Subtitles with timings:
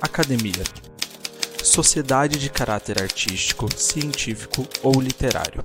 [0.00, 0.62] Academia.
[1.62, 5.64] Sociedade de caráter artístico, científico ou literário.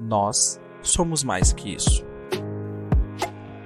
[0.00, 2.04] Nós somos mais que isso.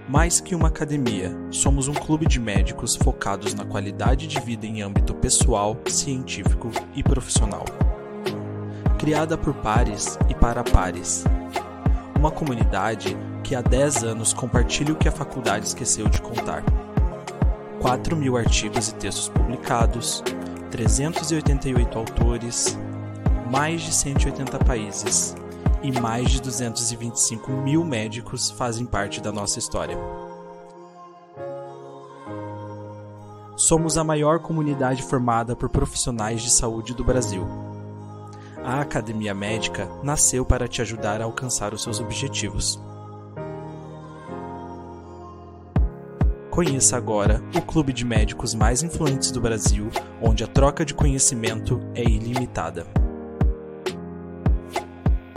[0.07, 4.82] Mais que uma academia, somos um clube de médicos focados na qualidade de vida em
[4.82, 7.64] âmbito pessoal, científico e profissional.
[8.98, 11.25] Criada por pares e para pares.
[12.14, 16.62] Uma comunidade que há 10 anos compartilha o que a faculdade esqueceu de contar.
[17.83, 20.23] 4 mil artigos e textos publicados,
[20.70, 22.79] 388 autores,
[23.51, 25.34] mais de 180 países
[25.83, 29.98] e mais de 225 mil médicos fazem parte da nossa história.
[33.56, 37.45] Somos a maior comunidade formada por profissionais de saúde do Brasil.
[38.64, 42.80] A Academia Médica nasceu para te ajudar a alcançar os seus objetivos.
[46.52, 49.88] Conheça agora o clube de médicos mais influentes do Brasil,
[50.20, 52.86] onde a troca de conhecimento é ilimitada.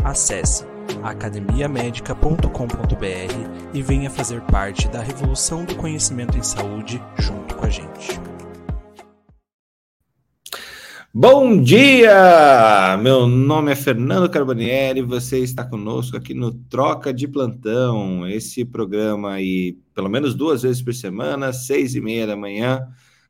[0.03, 0.65] Acesse
[1.01, 8.19] academiamedica.com.br e venha fazer parte da revolução do conhecimento em saúde junto com a gente.
[11.17, 12.97] Bom dia!
[13.01, 19.31] Meu nome é Fernando Carbonieri, você está conosco aqui no Troca de Plantão, esse programa
[19.31, 22.85] aí, pelo menos duas vezes por semana, seis e meia da manhã,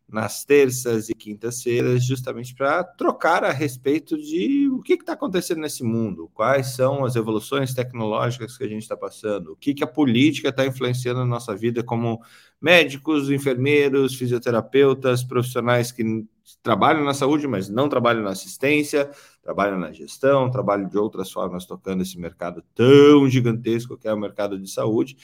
[0.09, 5.83] nas terças e quintas-feiras, justamente para trocar a respeito de o que está acontecendo nesse
[5.83, 9.87] mundo, quais são as evoluções tecnológicas que a gente está passando, o que, que a
[9.87, 12.19] política está influenciando na nossa vida como
[12.59, 16.25] médicos, enfermeiros, fisioterapeutas, profissionais que
[16.65, 19.11] trabalham na saúde, mas não trabalham na assistência,
[19.43, 24.17] trabalham na gestão, trabalham de outras formas tocando esse mercado tão gigantesco que é o
[24.17, 25.15] mercado de saúde.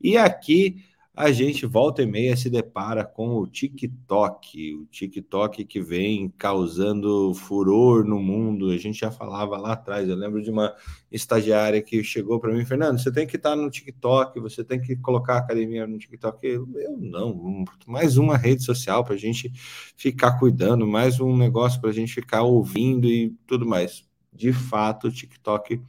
[0.00, 0.82] E aqui
[1.18, 7.34] a gente volta e meia se depara com o TikTok, o TikTok que vem causando
[7.34, 8.70] furor no mundo.
[8.70, 10.08] A gente já falava lá atrás.
[10.08, 10.72] Eu lembro de uma
[11.10, 14.94] estagiária que chegou para mim, Fernando, você tem que estar no TikTok, você tem que
[14.94, 16.46] colocar a academia no TikTok.
[16.46, 19.52] Eu, eu não, mais uma rede social para a gente
[19.96, 24.04] ficar cuidando, mais um negócio para a gente ficar ouvindo e tudo mais.
[24.32, 25.82] De fato, o TikTok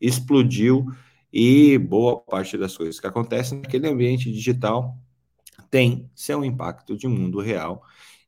[0.00, 0.86] explodiu
[1.32, 4.96] e boa parte das coisas que acontecem naquele ambiente digital
[5.70, 7.82] tem seu impacto de mundo real.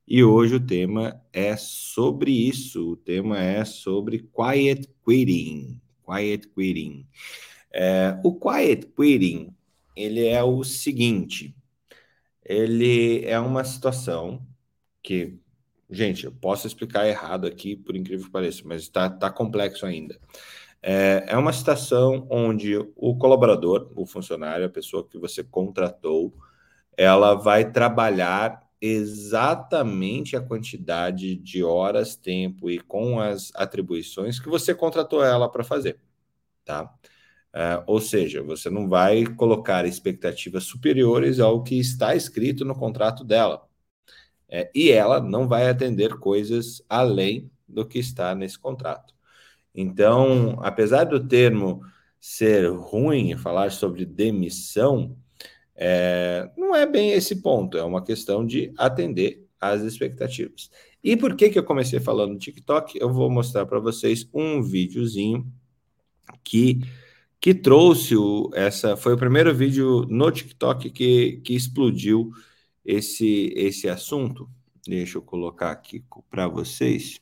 [0.06, 2.92] E hoje o tema é sobre isso.
[2.92, 5.80] O tema é sobre quiet quitting.
[6.06, 7.06] Quiet quitting.
[7.72, 9.54] É, o quiet quitting
[9.96, 11.54] ele é o seguinte.
[12.44, 14.46] Ele é uma situação
[15.02, 15.38] que,
[15.90, 20.18] gente, eu posso explicar errado aqui, por incrível que pareça, mas está tá complexo ainda.
[20.82, 26.34] É, é uma situação onde o colaborador, o funcionário, a pessoa que você contratou,
[26.96, 34.74] ela vai trabalhar exatamente a quantidade de horas, tempo e com as atribuições que você
[34.74, 36.00] contratou ela para fazer,
[36.64, 36.92] tá?
[37.54, 43.24] É, ou seja, você não vai colocar expectativas superiores ao que está escrito no contrato
[43.24, 43.68] dela.
[44.48, 49.11] É, e ela não vai atender coisas além do que está nesse contrato.
[49.74, 51.82] Então, apesar do termo
[52.20, 55.16] ser ruim, falar sobre demissão,
[55.74, 60.70] é, não é bem esse ponto, é uma questão de atender às expectativas.
[61.02, 62.98] E por que, que eu comecei falando no TikTok?
[63.00, 65.50] Eu vou mostrar para vocês um videozinho
[66.44, 66.80] que,
[67.40, 68.96] que trouxe o, essa.
[68.96, 72.30] Foi o primeiro vídeo no TikTok que, que explodiu
[72.84, 74.48] esse, esse assunto.
[74.86, 77.21] Deixa eu colocar aqui para vocês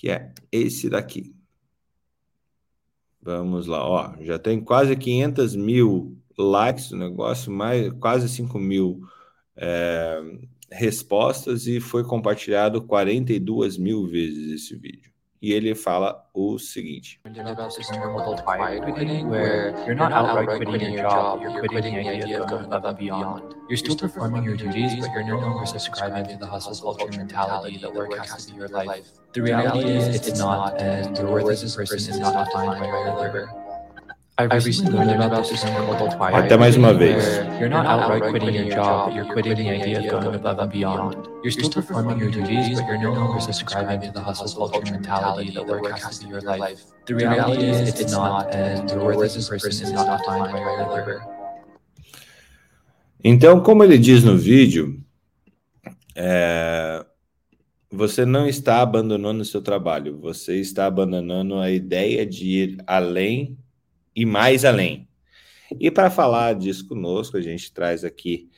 [0.00, 1.36] que é esse daqui.
[3.20, 9.02] Vamos lá, ó, já tem quase 500 mil likes o negócio, mais quase 5 mil
[9.54, 10.22] é,
[10.70, 15.09] respostas e foi compartilhado 42 mil vezes esse vídeo.
[15.42, 17.18] E ele fala o seguinte.
[29.32, 32.86] The reality is it's not, and your worth as a person is not defined by
[32.86, 33.59] your labor.
[36.32, 37.24] Até mais uma vez.
[37.58, 41.16] You're not outright quitting your job, you're quitting the idea of going above and beyond.
[41.42, 45.52] You're still performing your duties, but you're no longer subscribing to the hustle culture mentality
[45.54, 46.80] that work has to be your life.
[47.06, 50.60] The reality is it's not, and your worth as a person is not defined by
[50.60, 51.22] your labor.
[53.22, 54.98] Então, como ele diz no vídeo,
[56.16, 57.04] é,
[57.90, 63.58] você não está abandonando o seu trabalho, você está abandonando a ideia de ir além
[64.14, 65.08] e mais além.
[65.78, 68.48] E para falar disso conosco, a gente traz aqui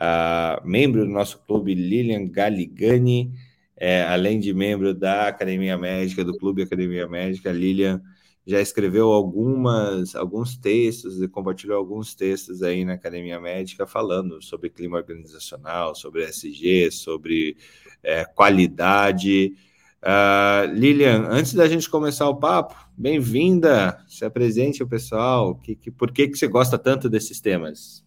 [0.00, 3.32] uh, membro do nosso clube Lilian Galigani,
[3.76, 8.00] é, além de membro da Academia Médica, do Clube Academia Médica, Lilian
[8.46, 14.68] já escreveu algumas, alguns textos e compartilhou alguns textos aí na Academia Médica falando sobre
[14.68, 17.56] clima organizacional, sobre SG, sobre
[18.02, 19.54] é, qualidade.
[20.02, 25.92] Uh, Lilian, antes da gente começar o papo, bem-vinda, se apresente ao pessoal, que, que,
[25.92, 28.04] por que, que você gosta tanto desses temas?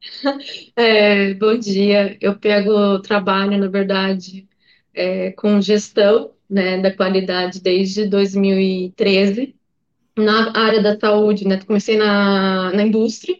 [0.74, 4.48] É, bom dia, eu pego trabalho, na verdade,
[4.94, 9.54] é, com gestão né, da qualidade desde 2013
[10.16, 11.60] na área da saúde, né?
[11.66, 13.36] Comecei na, na indústria,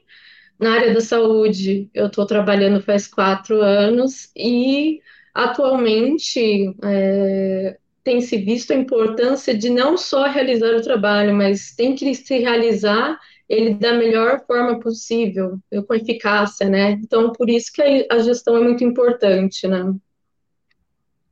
[0.59, 5.01] na área da saúde eu estou trabalhando faz quatro anos e
[5.39, 11.95] atualmente é, tem se visto a importância de não só realizar o trabalho, mas tem
[11.95, 13.17] que se realizar
[13.49, 16.91] ele da melhor forma possível, com eficácia, né?
[16.93, 19.95] Então, por isso que a gestão é muito importante, né?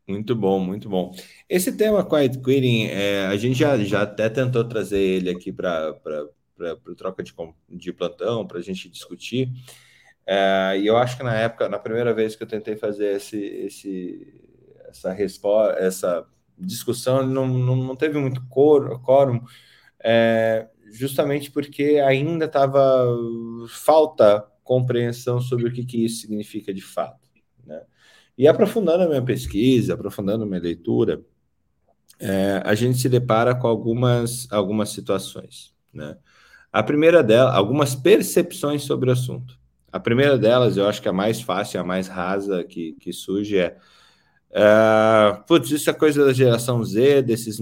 [0.09, 1.13] Muito bom, muito bom.
[1.49, 5.99] Esse tema Quiet Quitting, é, a gente já, já até tentou trazer ele aqui para
[6.87, 7.35] o troca de,
[7.69, 9.51] de plantão, para a gente discutir.
[10.27, 13.39] É, e eu acho que na época, na primeira vez que eu tentei fazer esse,
[13.39, 14.45] esse,
[14.89, 16.27] essa resposta, essa
[16.59, 19.45] discussão, não, não, não teve muito quórum,
[20.03, 23.07] é, justamente porque ainda estava
[23.69, 27.29] falta compreensão sobre o que, que isso significa de fato.
[27.65, 27.83] Né?
[28.37, 31.23] E aprofundando a minha pesquisa, aprofundando a minha leitura,
[32.19, 35.73] é, a gente se depara com algumas, algumas situações.
[35.93, 36.17] Né?
[36.73, 39.59] A primeira delas, algumas percepções sobre o assunto.
[39.97, 43.59] A primeira delas, eu acho que a mais fácil, a mais rasa que, que surge
[43.59, 43.77] é,
[44.51, 47.59] é putz, isso é coisa da geração Z, desses,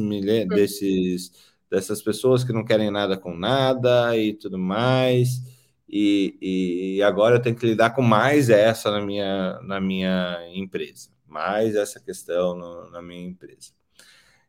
[0.49, 1.33] desses
[1.71, 5.43] dessas pessoas que não querem nada com nada e tudo mais
[5.89, 11.11] e, e agora eu tenho que lidar com mais essa na minha, na minha empresa,
[11.27, 13.71] mais essa questão no, na minha empresa.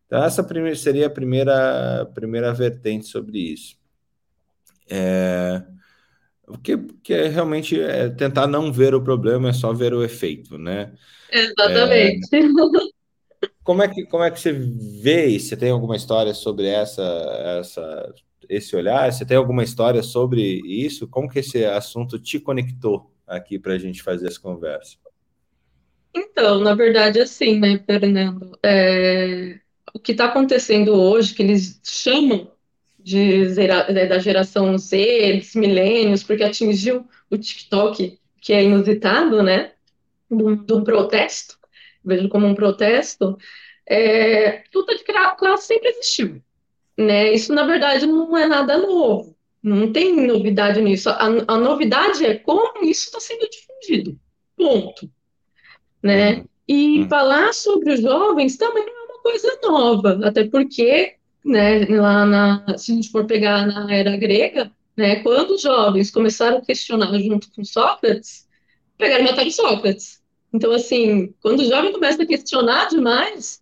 [0.08, 3.78] Então, essa primeira, seria a primeira, primeira vertente sobre isso.
[4.90, 5.64] É,
[6.48, 10.04] o que, que é realmente é tentar não ver o problema, é só ver o
[10.04, 10.94] efeito, né?
[11.32, 12.28] Exatamente.
[12.34, 12.42] É,
[13.64, 15.50] como, é que, como é que você vê isso?
[15.50, 17.04] Você tem alguma história sobre essa,
[17.60, 18.14] essa
[18.50, 19.12] esse olhar?
[19.12, 21.08] Você tem alguma história sobre isso?
[21.08, 24.98] Como que esse assunto te conectou aqui para a gente fazer essa conversa?
[26.14, 28.58] Então, na verdade, assim, né, Fernando?
[28.64, 29.60] É,
[29.94, 32.52] o que está acontecendo hoje, que eles chamam
[33.06, 33.46] de
[33.94, 39.74] né, da geração Z, dos milênios, porque atingiu o TikTok, que é inusitado, né?
[40.28, 41.56] Do, protesto,
[42.04, 43.38] vejo como um protesto.
[43.88, 45.04] É, luta de
[45.38, 46.42] classe sempre existiu
[46.98, 47.34] né?
[47.34, 49.36] Isso, na verdade, não é nada novo.
[49.62, 51.10] Não tem novidade nisso.
[51.10, 54.20] A, a novidade é como isso está sendo difundido.
[54.56, 55.10] Ponto.
[56.02, 56.36] Né?
[56.36, 56.46] Uhum.
[56.68, 57.10] E uhum.
[57.10, 61.16] falar sobre os jovens também não é uma coisa nova, até porque,
[61.46, 66.10] né, lá na, se a gente for pegar na era grega, né, quando os jovens
[66.10, 68.48] começaram a questionar junto com Sócrates,
[68.98, 70.24] pegaram e mataram Sócrates.
[70.52, 73.62] Então, assim, quando o jovem começa a questionar demais,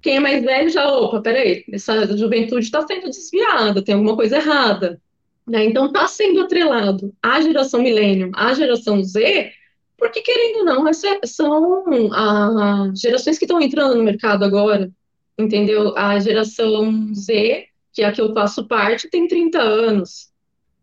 [0.00, 4.36] quem é mais velho já, opa, peraí, essa juventude está sendo desviada, tem alguma coisa
[4.36, 5.00] errada.
[5.46, 5.64] Né?
[5.64, 9.50] Então, está sendo atrelado à geração milênio, à geração Z,
[9.96, 14.90] porque, querendo ou não, essas são as gerações que estão entrando no mercado agora,
[15.38, 15.96] entendeu?
[15.96, 20.30] A geração Z, que é a que eu faço parte, tem 30 anos,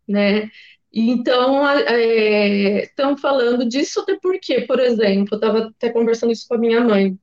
[0.08, 0.50] né?
[0.94, 1.62] Então,
[2.84, 6.58] estão é, falando disso até porque, por exemplo, eu estava até conversando isso com a
[6.58, 7.18] minha mãe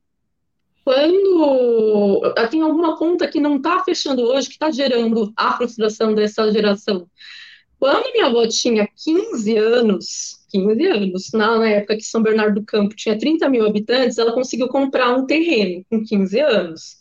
[0.89, 6.51] quando tem alguma conta que não está fechando hoje, que está gerando a frustração dessa
[6.51, 7.07] geração.
[7.79, 12.65] Quando minha avó tinha 15 anos, 15 anos, na, na época que São Bernardo do
[12.65, 16.98] Campo tinha 30 mil habitantes, ela conseguiu comprar um terreno com 15 anos.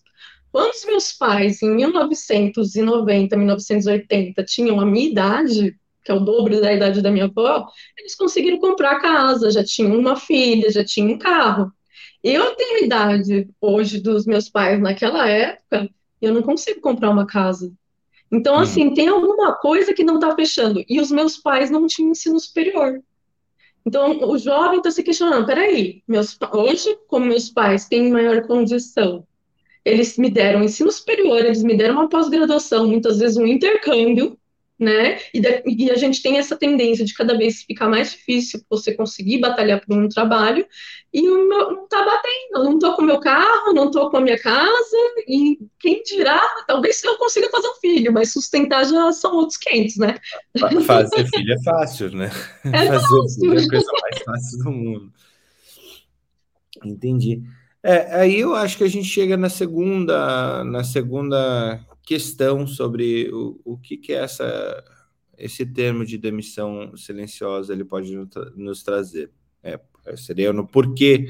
[0.51, 6.61] Quando os meus pais, em 1990, 1980, tinham a minha idade, que é o dobro
[6.61, 7.67] da idade da minha avó,
[7.99, 11.71] eles conseguiram comprar casa, já tinham uma filha, já tinham um carro.
[12.23, 15.89] Eu tenho idade hoje dos meus pais naquela época,
[16.21, 17.73] eu não consigo comprar uma casa.
[18.31, 18.61] Então, uhum.
[18.61, 20.85] assim, tem alguma coisa que não está fechando.
[20.89, 23.03] E os meus pais não tinham ensino superior.
[23.87, 29.27] Então, o jovem está se questionando: peraí, meus, hoje, como meus pais têm maior condição,
[29.89, 34.39] eles me deram ensino superior, eles me deram uma pós-graduação, muitas vezes um intercâmbio,
[34.79, 35.19] né?
[35.35, 38.95] E, da, e, a gente tem essa tendência de cada vez ficar mais difícil você
[38.95, 40.65] conseguir batalhar por um trabalho
[41.13, 44.19] e o meu, não tá batendo, não tô com o meu carro, não tô com
[44.19, 49.11] a minha casa, e quem dirá, talvez eu consiga fazer um filho, mas sustentar já
[49.11, 50.17] são outros quentes, né?
[50.87, 52.31] Fazer filho é fácil, né?
[52.67, 53.41] É fazer fácil.
[53.41, 55.13] filho é a coisa mais fácil do mundo.
[56.85, 57.43] Entendi.
[57.89, 63.59] É, aí eu acho que a gente chega na segunda, na segunda questão sobre o,
[63.65, 64.85] o que, que é essa,
[65.39, 68.15] esse termo de demissão silenciosa ele pode
[68.55, 69.33] nos trazer.
[69.63, 69.81] É,
[70.19, 71.29] seria no porquê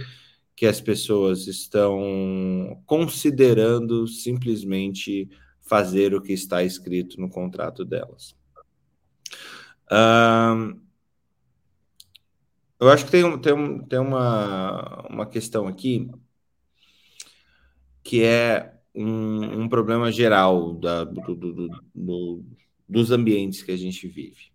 [0.56, 8.34] que as pessoas estão considerando simplesmente fazer o que está escrito no contrato delas.
[9.92, 10.80] Um,
[12.80, 16.10] eu acho que tem, tem, tem uma, uma questão aqui
[18.08, 22.44] que é um, um problema geral da, do, do, do,
[22.88, 24.50] dos ambientes que a gente vive,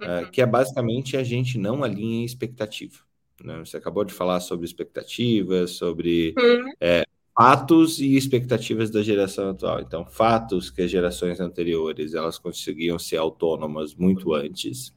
[0.00, 2.96] uh, que é basicamente a gente não alinha expectativa.
[3.42, 3.58] Né?
[3.58, 6.72] Você acabou de falar sobre expectativas, sobre uhum.
[6.80, 7.02] é,
[7.36, 9.80] fatos e expectativas da geração atual.
[9.80, 14.94] Então, fatos que as gerações anteriores elas conseguiam ser autônomas muito antes.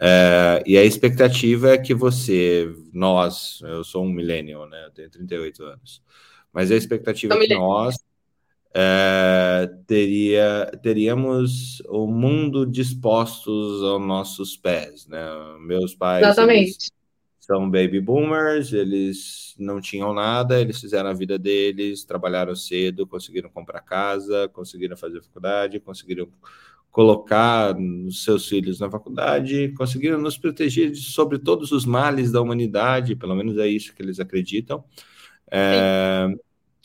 [0.00, 4.86] É, e a expectativa é que você, nós, eu sou um millennial, né?
[4.86, 6.02] Eu tenho 38 anos
[6.52, 7.96] mas a expectativa é que nós
[8.74, 15.20] é, teria, teríamos o mundo dispostos aos nossos pés, né?
[15.60, 16.22] Meus pais
[17.42, 23.50] são baby boomers, eles não tinham nada, eles fizeram a vida deles, trabalharam cedo, conseguiram
[23.50, 26.28] comprar casa, conseguiram fazer faculdade, conseguiram
[26.90, 33.16] colocar os seus filhos na faculdade, conseguiram nos proteger sobre todos os males da humanidade,
[33.16, 34.84] pelo menos é isso que eles acreditam.
[35.54, 36.34] É,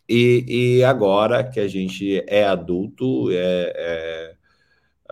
[0.09, 4.35] e, e, agora que a gente é adulto, é,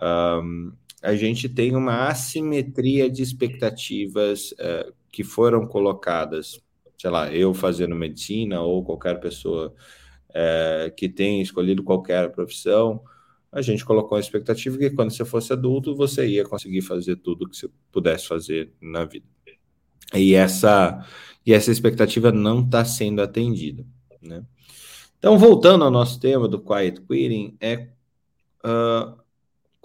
[0.02, 0.72] é, um,
[1.02, 6.60] a gente tem uma assimetria de expectativas é, que foram colocadas,
[6.98, 9.74] sei lá, eu fazendo medicina ou qualquer pessoa
[10.34, 13.02] é, que tenha escolhido qualquer profissão,
[13.50, 17.48] a gente colocou a expectativa que quando você fosse adulto, você ia conseguir fazer tudo
[17.48, 19.35] que você pudesse fazer na vida.
[20.14, 21.04] E essa,
[21.44, 23.84] e essa expectativa não está sendo atendida.
[24.22, 24.44] Né?
[25.18, 27.88] Então, voltando ao nosso tema do quiet quitting, é
[28.64, 29.16] uh,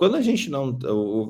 [0.01, 0.80] quando a gente não.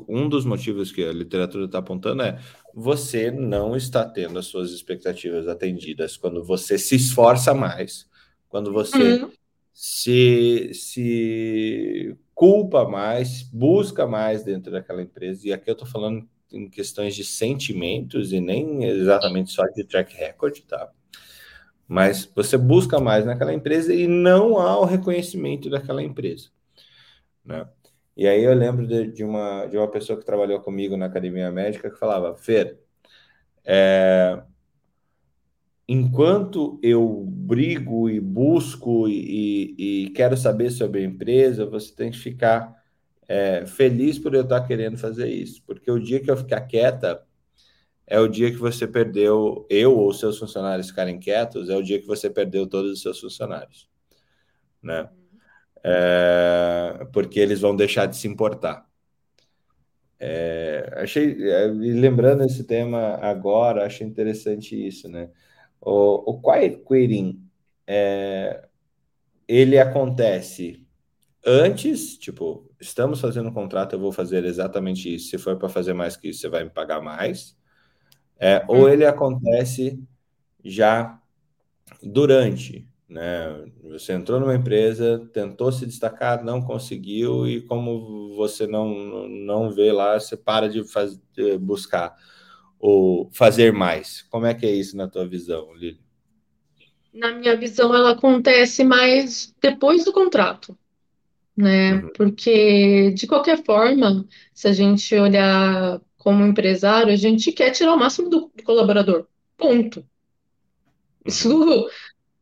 [0.07, 2.39] Um dos motivos que a literatura está apontando é
[2.73, 8.07] você não está tendo as suas expectativas atendidas quando você se esforça mais,
[8.47, 9.31] quando você uhum.
[9.73, 15.49] se, se culpa mais, busca mais dentro daquela empresa.
[15.49, 20.15] E aqui eu estou falando em questões de sentimentos e nem exatamente só de track
[20.15, 20.91] record, tá?
[21.87, 26.49] Mas você busca mais naquela empresa e não há o reconhecimento daquela empresa,
[27.43, 27.67] né?
[28.15, 31.51] E aí eu lembro de, de uma, de uma pessoa que trabalhou comigo na academia
[31.51, 32.77] médica que falava, Fer,
[33.63, 34.41] é,
[35.87, 42.17] enquanto eu brigo e busco e, e, quero saber sobre a empresa, você tem que
[42.17, 42.80] ficar
[43.31, 47.25] é, feliz por eu estar querendo fazer isso, porque o dia que eu ficar quieta
[48.05, 51.97] é o dia que você perdeu, eu ou seus funcionários ficarem quietos, é o dia
[51.97, 53.89] que você perdeu todos os seus funcionários,
[54.83, 55.09] né?
[55.81, 58.85] É, porque eles vão deixar de se importar.
[60.19, 65.29] É, achei, é, lembrando esse tema agora, achei interessante isso, né?
[65.79, 67.41] O, o quiet quitting,
[67.87, 68.67] é,
[69.47, 70.80] ele acontece
[71.45, 75.29] antes, tipo, estamos fazendo um contrato, eu vou fazer exatamente isso.
[75.29, 77.55] Se for para fazer mais que isso, você vai me pagar mais.
[78.39, 78.89] É, ou uhum.
[78.89, 79.99] ele acontece
[80.63, 81.19] já
[82.01, 83.65] durante, né?
[83.83, 89.91] Você entrou numa empresa, tentou se destacar, não conseguiu, e como você não, não vê
[89.91, 92.15] lá, você para de, fazer, de buscar
[92.79, 94.23] ou fazer mais.
[94.23, 95.99] Como é que é isso na tua visão, Lili?
[97.13, 100.75] Na minha visão, ela acontece mais depois do contrato
[101.61, 101.95] né?
[101.95, 102.09] Uhum.
[102.15, 107.99] Porque, de qualquer forma, se a gente olhar como empresário, a gente quer tirar o
[107.99, 109.27] máximo do, do colaborador.
[109.57, 110.05] Ponto.
[111.25, 111.89] Isso,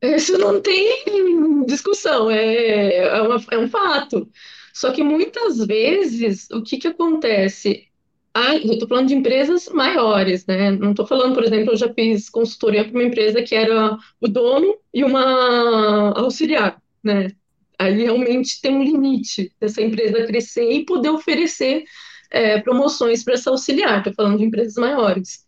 [0.01, 4.29] isso não tem discussão, é, é, uma, é um fato.
[4.73, 7.87] Só que muitas vezes, o que, que acontece?
[8.33, 10.71] Ah, eu estou falando de empresas maiores, né?
[10.71, 14.27] Não estou falando, por exemplo, eu já fiz consultoria para uma empresa que era o
[14.27, 17.31] dono e uma auxiliar, né?
[17.79, 21.85] Aí realmente tem um limite dessa empresa crescer e poder oferecer
[22.29, 23.99] é, promoções para essa auxiliar.
[23.99, 25.45] Estou falando de empresas maiores.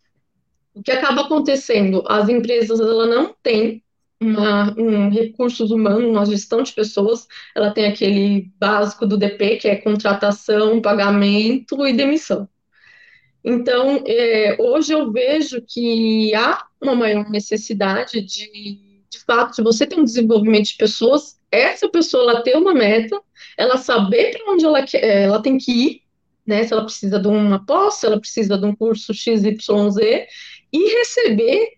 [0.74, 2.02] O que acaba acontecendo?
[2.08, 3.82] As empresas ela não têm
[4.18, 9.68] uma, um recursos humanos, uma gestão de pessoas, ela tem aquele básico do DP, que
[9.68, 12.48] é contratação, pagamento e demissão.
[13.44, 19.86] Então, é, hoje eu vejo que há uma maior necessidade de, de fato, se você
[19.86, 23.20] tem um desenvolvimento de pessoas, essa pessoa ela ter uma meta,
[23.56, 26.02] ela saber para onde ela, quer, ela tem que ir,
[26.46, 26.64] né?
[26.64, 29.44] Se ela precisa de uma pós, se ela precisa de um curso XYZ,
[30.72, 31.68] e receber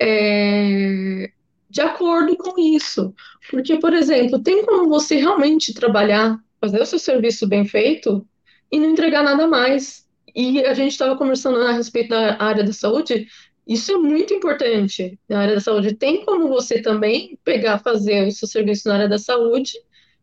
[0.00, 1.30] é,
[1.68, 3.12] de acordo com isso.
[3.50, 8.26] Porque, por exemplo, tem como você realmente trabalhar, fazer o seu serviço bem feito
[8.70, 10.04] e não entregar nada mais.
[10.34, 13.26] E a gente estava conversando a respeito da área da saúde,
[13.66, 15.94] isso é muito importante na área da saúde.
[15.94, 19.72] Tem como você também pegar, fazer o seu serviço na área da saúde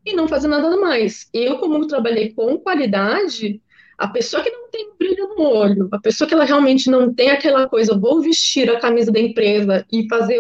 [0.06, 1.28] e não fazer nada mais.
[1.34, 3.62] Eu, como trabalhei com qualidade,
[3.98, 7.30] a pessoa que não tem brilho no olho, a pessoa que ela realmente não tem
[7.30, 10.40] aquela coisa, vou vestir a camisa da empresa e fazer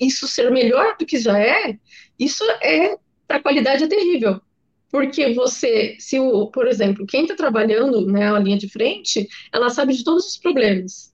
[0.00, 1.78] isso ser melhor do que já é,
[2.18, 4.40] isso é, para a qualidade é terrível.
[4.90, 9.92] Porque você, se o, por exemplo, quem está trabalhando né, linha de frente, ela sabe
[9.92, 11.12] de todos os problemas.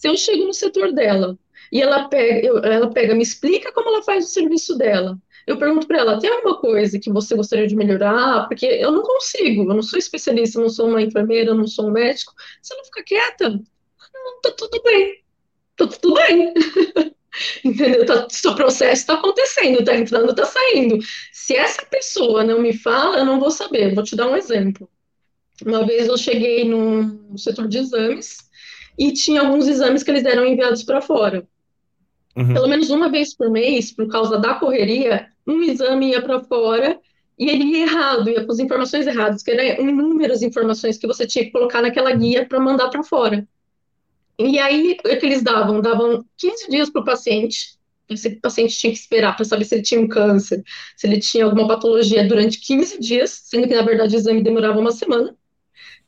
[0.00, 1.38] Se eu chego no setor dela
[1.70, 5.58] e ela pega, eu, ela pega, me explica como ela faz o serviço dela, eu
[5.58, 8.48] pergunto para ela: tem alguma coisa que você gostaria de melhorar?
[8.48, 11.66] Porque eu não consigo, eu não sou especialista, eu não sou uma enfermeira, eu não
[11.66, 12.32] sou um médico.
[12.62, 13.50] Você não fica quieta?
[13.50, 15.22] Não, tá tudo bem.
[15.76, 16.54] Tá tudo bem.
[17.62, 18.06] Entendeu?
[18.06, 20.98] Tá, seu processo está acontecendo, está entrando, está saindo.
[21.30, 23.94] Se essa pessoa não me fala, eu não vou saber.
[23.94, 24.88] Vou te dar um exemplo.
[25.62, 28.49] Uma vez eu cheguei no setor de exames
[29.00, 31.48] e tinha alguns exames que eles eram enviados para fora.
[32.36, 32.52] Uhum.
[32.52, 37.00] Pelo menos uma vez por mês, por causa da correria, um exame ia para fora
[37.38, 41.26] e ele ia errado, ia com as informações erradas, que eram inúmeras informações que você
[41.26, 43.48] tinha que colocar naquela guia para mandar para fora.
[44.38, 45.80] E aí, o que eles davam?
[45.80, 49.82] Davam 15 dias para o paciente, esse paciente tinha que esperar para saber se ele
[49.82, 50.62] tinha um câncer,
[50.94, 54.78] se ele tinha alguma patologia durante 15 dias, sendo que, na verdade, o exame demorava
[54.78, 55.34] uma semana,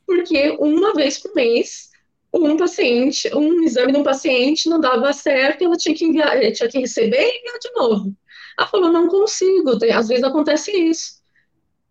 [0.05, 1.91] porque uma vez por mês
[2.33, 6.69] um paciente, um exame de um paciente não dava certo, ela tinha que enviar, tinha
[6.69, 8.15] que receber e enviar de novo.
[8.57, 11.21] Ela falou, não consigo, às vezes acontece isso.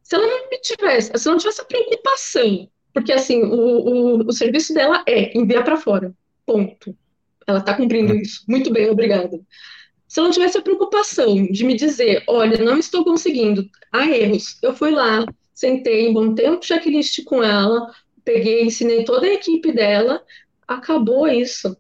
[0.02, 4.74] Se ela não tivesse, se não tivesse a preocupação, porque assim, o, o, o serviço
[4.74, 6.12] dela é enviar para fora,
[6.44, 6.96] ponto.
[7.46, 8.44] Ela está cumprindo isso.
[8.48, 9.40] Muito bem, obrigada.
[10.06, 14.58] Se ela não tivesse a preocupação de me dizer, olha, não estou conseguindo, há erros.
[14.62, 17.90] Eu fui lá, sentei um bom tempo checklist com ela,
[18.24, 20.22] peguei, ensinei toda a equipe dela,
[20.66, 21.76] acabou isso.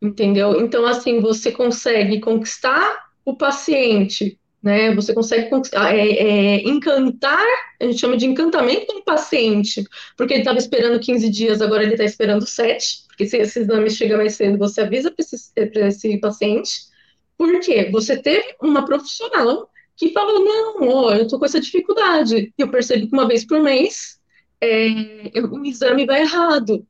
[0.00, 0.60] Entendeu?
[0.60, 4.94] Então, assim, você consegue conquistar o paciente, né?
[4.94, 7.44] Você consegue é, é, encantar,
[7.80, 9.84] a gente chama de encantamento com o paciente,
[10.16, 13.90] porque ele estava esperando 15 dias, agora ele está esperando 7, porque se esse exame
[13.90, 16.92] chega mais cedo, você avisa para esse, esse paciente.
[17.36, 17.88] Por quê?
[17.92, 22.52] Você teve uma profissional que falou, não, ó, eu tô com essa dificuldade.
[22.56, 24.20] Eu percebo que uma vez por mês
[24.62, 26.86] é, o exame vai errado.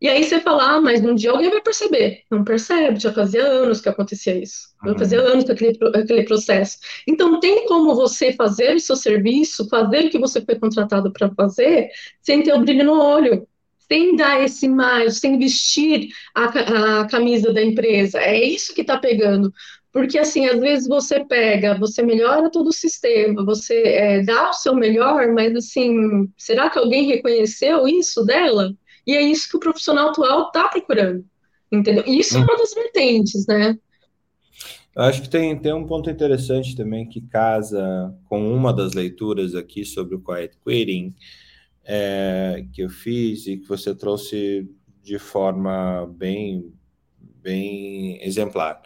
[0.00, 2.24] E aí você fala, ah, mas um dia alguém vai perceber.
[2.30, 4.68] Não percebe, já fazia anos que acontecia isso.
[4.84, 4.98] Já uhum.
[4.98, 6.78] fazia anos que aquele, aquele processo.
[7.06, 11.30] Então, tem como você fazer o seu serviço, fazer o que você foi contratado para
[11.34, 11.88] fazer,
[12.20, 13.46] sem ter o brilho no olho,
[13.88, 18.18] sem dar esse mais, sem vestir a, a camisa da empresa.
[18.18, 19.52] É isso que está pegando.
[19.94, 24.52] Porque, assim, às vezes você pega, você melhora todo o sistema, você é, dá o
[24.52, 28.74] seu melhor, mas, assim, será que alguém reconheceu isso dela?
[29.06, 31.24] E é isso que o profissional atual está procurando,
[31.70, 32.02] entendeu?
[32.08, 33.78] Isso é uma das vertentes, né?
[34.96, 39.54] Eu acho que tem, tem um ponto interessante também que casa com uma das leituras
[39.54, 41.14] aqui sobre o Quiet Quitting
[41.84, 44.68] é, que eu fiz e que você trouxe
[45.04, 46.72] de forma bem,
[47.40, 48.82] bem exemplar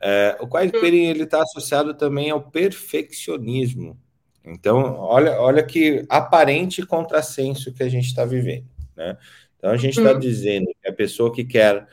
[0.00, 3.98] é, o quiet quitting ele está associado também ao perfeccionismo.
[4.44, 9.16] Então, olha, olha que aparente contrassenso que a gente está vivendo, né?
[9.58, 10.18] Então, a gente está uhum.
[10.18, 11.86] dizendo que a pessoa que quer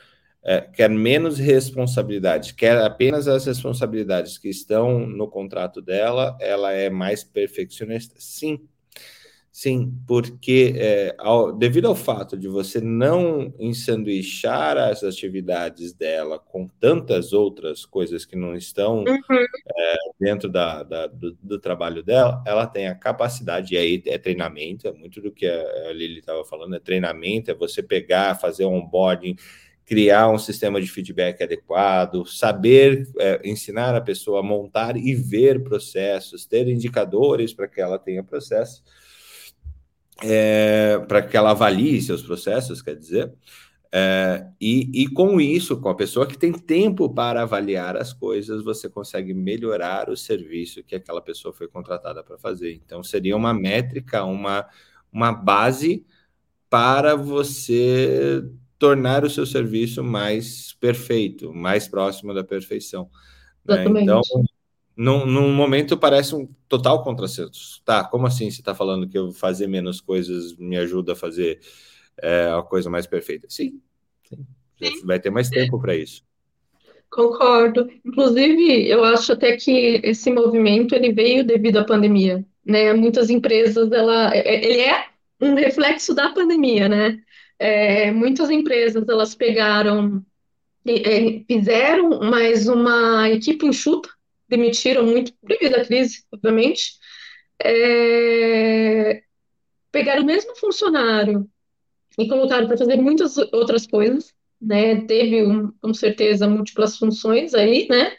[0.46, 6.88] é, quer menos responsabilidades, quer apenas as responsabilidades que estão no contrato dela, ela é
[6.88, 8.14] mais perfeccionista.
[8.18, 8.60] Sim,
[9.58, 16.68] Sim, porque é, ao, devido ao fato de você não ensanduichar as atividades dela com
[16.78, 19.46] tantas outras coisas que não estão uhum.
[19.74, 24.18] é, dentro da, da do, do, trabalho dela, ela tem a capacidade, e aí é
[24.18, 28.38] treinamento, é muito do que a, a Lili estava falando, é treinamento, é você pegar,
[28.38, 29.36] fazer um onboarding,
[29.86, 35.62] criar um sistema de feedback adequado, saber é, ensinar a pessoa a montar e ver
[35.62, 38.82] processos, ter indicadores para que ela tenha processos
[40.22, 43.32] é, para que ela avalie seus processos, quer dizer,
[43.92, 48.62] É, e, e com isso, com a pessoa que tem tempo para avaliar as coisas,
[48.62, 52.74] você consegue melhorar o serviço que aquela pessoa foi contratada para fazer.
[52.74, 54.66] Então, seria uma métrica, uma,
[55.10, 56.04] uma base
[56.68, 58.42] para você
[58.78, 63.08] tornar o seu serviço mais perfeito, mais próximo da perfeição.
[63.64, 63.84] Né?
[64.02, 64.20] Então,
[64.96, 67.82] num, num, momento parece um total contrassenso.
[67.84, 71.60] Tá, como assim você está falando que eu fazer menos coisas me ajuda a fazer
[72.22, 73.46] é, a coisa mais perfeita?
[73.50, 73.80] Sim,
[74.28, 74.46] sim.
[74.78, 75.06] sim.
[75.06, 76.24] vai ter mais tempo para isso.
[77.10, 77.88] Concordo.
[78.04, 82.92] Inclusive, eu acho até que esse movimento ele veio devido à pandemia, né?
[82.92, 85.06] Muitas empresas, ela, é, é, ele é
[85.40, 87.18] um reflexo da pandemia, né?
[87.58, 90.24] É, muitas empresas elas pegaram,
[90.86, 94.10] é, fizeram mais uma equipe enxuta,
[94.48, 96.92] demitiram muito devido à crise, obviamente.
[97.62, 99.22] É,
[99.90, 101.48] pegaram o mesmo funcionário
[102.18, 105.02] e colocaram para fazer muitas outras coisas, né?
[105.06, 108.12] Teve um, com certeza múltiplas funções aí, né?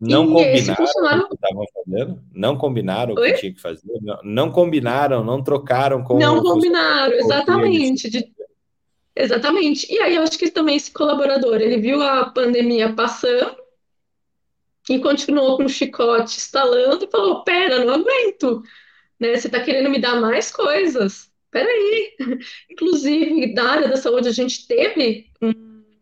[0.00, 1.22] Não e combinaram funcionário...
[1.22, 2.22] o que estavam fazendo?
[2.32, 3.30] Não combinaram Oi?
[3.30, 3.82] o que tinha que fazer?
[4.02, 8.10] Não, não, combinaram, não trocaram com Não combinaram, exatamente.
[8.10, 8.34] De...
[9.16, 9.90] Exatamente.
[9.92, 13.63] E aí eu acho que também esse colaborador, ele viu a pandemia passando
[14.88, 18.62] e continuou com o chicote instalando e falou: Pera, não aguento,
[19.18, 19.36] né?
[19.36, 21.30] Você está querendo me dar mais coisas.
[21.50, 22.14] Peraí.
[22.70, 25.54] Inclusive, na área da saúde, a gente teve um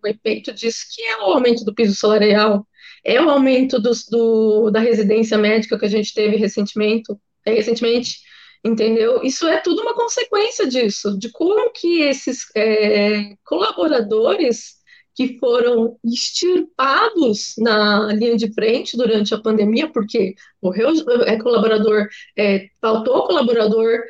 [0.07, 2.67] efeito disso, que é o aumento do piso salarial
[3.05, 7.13] é o aumento dos, do, da residência médica que a gente teve recentemente,
[7.45, 8.21] é, recentemente,
[8.65, 9.23] entendeu?
[9.23, 14.77] Isso é tudo uma consequência disso, de como que esses é, colaboradores
[15.15, 20.91] que foram extirpados na linha de frente durante a pandemia, porque morreu
[21.27, 24.01] é, colaborador, é, faltou colaborador,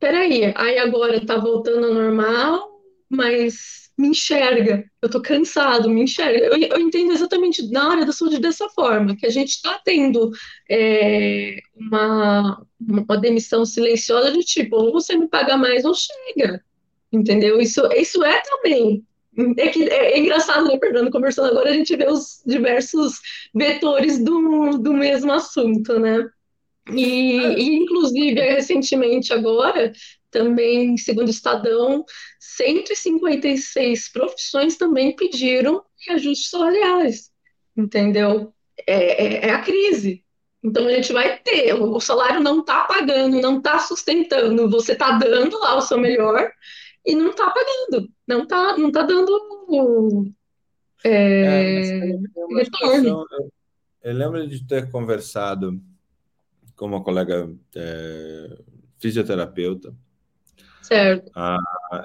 [0.00, 6.38] peraí, aí agora está voltando ao normal, mas me enxerga, eu tô cansado, me enxerga.
[6.38, 10.30] Eu, eu entendo exatamente na área da saúde dessa forma, que a gente está tendo
[10.70, 16.62] é, uma, uma demissão silenciosa de tipo, ou você me paga mais ou chega,
[17.10, 17.60] entendeu?
[17.60, 19.04] Isso, isso é também.
[19.58, 23.20] É, que, é, é engraçado, né, Fernando, conversando agora, a gente vê os diversos
[23.54, 26.26] vetores do, do mesmo assunto, né?
[26.92, 29.92] E, e, inclusive, recentemente agora,
[30.30, 32.04] também, segundo o Estadão,
[32.38, 37.30] 156 profissões também pediram reajustes salariais,
[37.76, 38.52] entendeu?
[38.86, 40.24] É, é, é, a crise.
[40.62, 45.12] Então a gente vai ter, o salário não está pagando, não está sustentando, você está
[45.12, 46.50] dando lá o seu melhor
[47.04, 50.32] e não está pagando, não está não tá dando
[51.04, 52.18] é, é
[52.56, 53.26] retorno.
[53.30, 53.50] Eu,
[54.02, 55.80] eu lembro de ter conversado
[56.74, 58.58] com uma colega é,
[58.98, 59.94] fisioterapeuta
[60.86, 61.32] Certo.
[61.34, 61.58] Ah,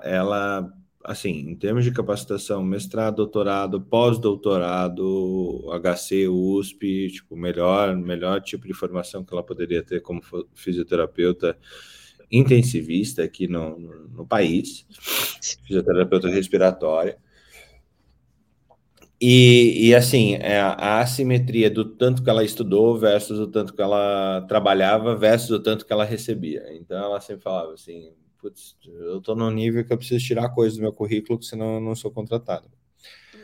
[0.04, 8.66] ela, assim, em termos de capacitação, mestrado, doutorado, pós-doutorado, HC, USP, tipo, melhor, melhor tipo
[8.66, 10.20] de formação que ela poderia ter como
[10.56, 11.56] fisioterapeuta
[12.32, 14.86] intensivista aqui no, no, no país,
[15.65, 17.17] fisioterapeuta respiratória.
[19.20, 23.82] E, e, assim, é a assimetria do tanto que ela estudou versus o tanto que
[23.82, 26.65] ela trabalhava versus o tanto que ela recebia.
[26.74, 30.78] Então, ela sempre falava assim: putz, eu estou num nível que eu preciso tirar coisas
[30.78, 32.67] do meu currículo, senão eu não sou contratado.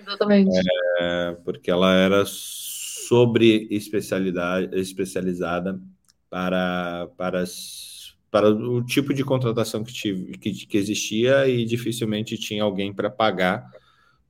[0.02, 0.58] Exatamente.
[1.00, 5.80] É, porque ela era sobre especialidade, especializada
[6.28, 7.97] para, para, as,
[8.30, 13.10] para o tipo de contratação que, tive, que, que existia e dificilmente tinha alguém para
[13.10, 13.70] pagar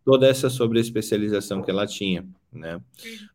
[0.06, 2.80] toda essa sobre especialização que ela tinha, né?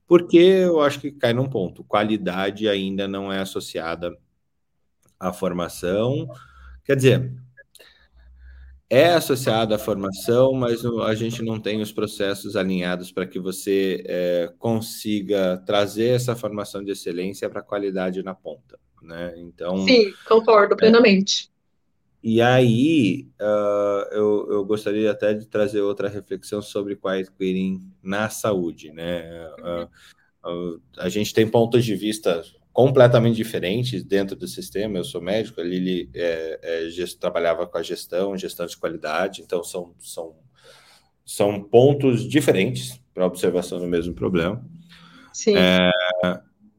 [0.06, 4.16] Porque eu acho que cai num ponto, qualidade ainda não é associada
[5.18, 6.28] à formação,
[6.84, 7.32] Quer dizer,
[8.90, 14.02] é associado à formação, mas a gente não tem os processos alinhados para que você
[14.06, 18.78] é, consiga trazer essa formação de excelência para a qualidade na ponta.
[19.02, 19.34] Né?
[19.36, 21.48] Então, Sim, concordo plenamente.
[21.48, 21.52] É,
[22.24, 28.28] e aí, uh, eu, eu gostaria até de trazer outra reflexão sobre quiet quitting na
[28.28, 28.92] saúde.
[28.92, 29.24] Né?
[29.58, 29.88] Uh,
[30.48, 34.98] uh, a gente tem pontos de vista completamente diferentes dentro do sistema.
[34.98, 39.42] Eu sou médico, a Lili é, é, gest, trabalhava com a gestão, gestão de qualidade,
[39.42, 40.34] então são, são,
[41.24, 44.64] são pontos diferentes para observação do mesmo problema.
[45.32, 45.56] Sim.
[45.56, 45.90] É,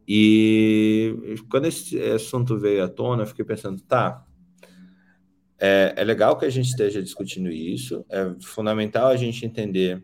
[0.07, 4.25] e quando esse assunto veio à tona, eu fiquei pensando, tá,
[5.59, 10.03] é, é legal que a gente esteja discutindo isso, é fundamental a gente entender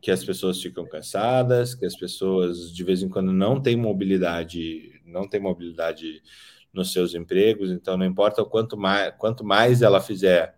[0.00, 4.96] que as pessoas ficam cansadas, que as pessoas de vez em quando não têm mobilidade
[5.06, 6.22] não tem mobilidade
[6.72, 10.56] nos seus empregos, então não importa o quanto mais, quanto mais ela fizer,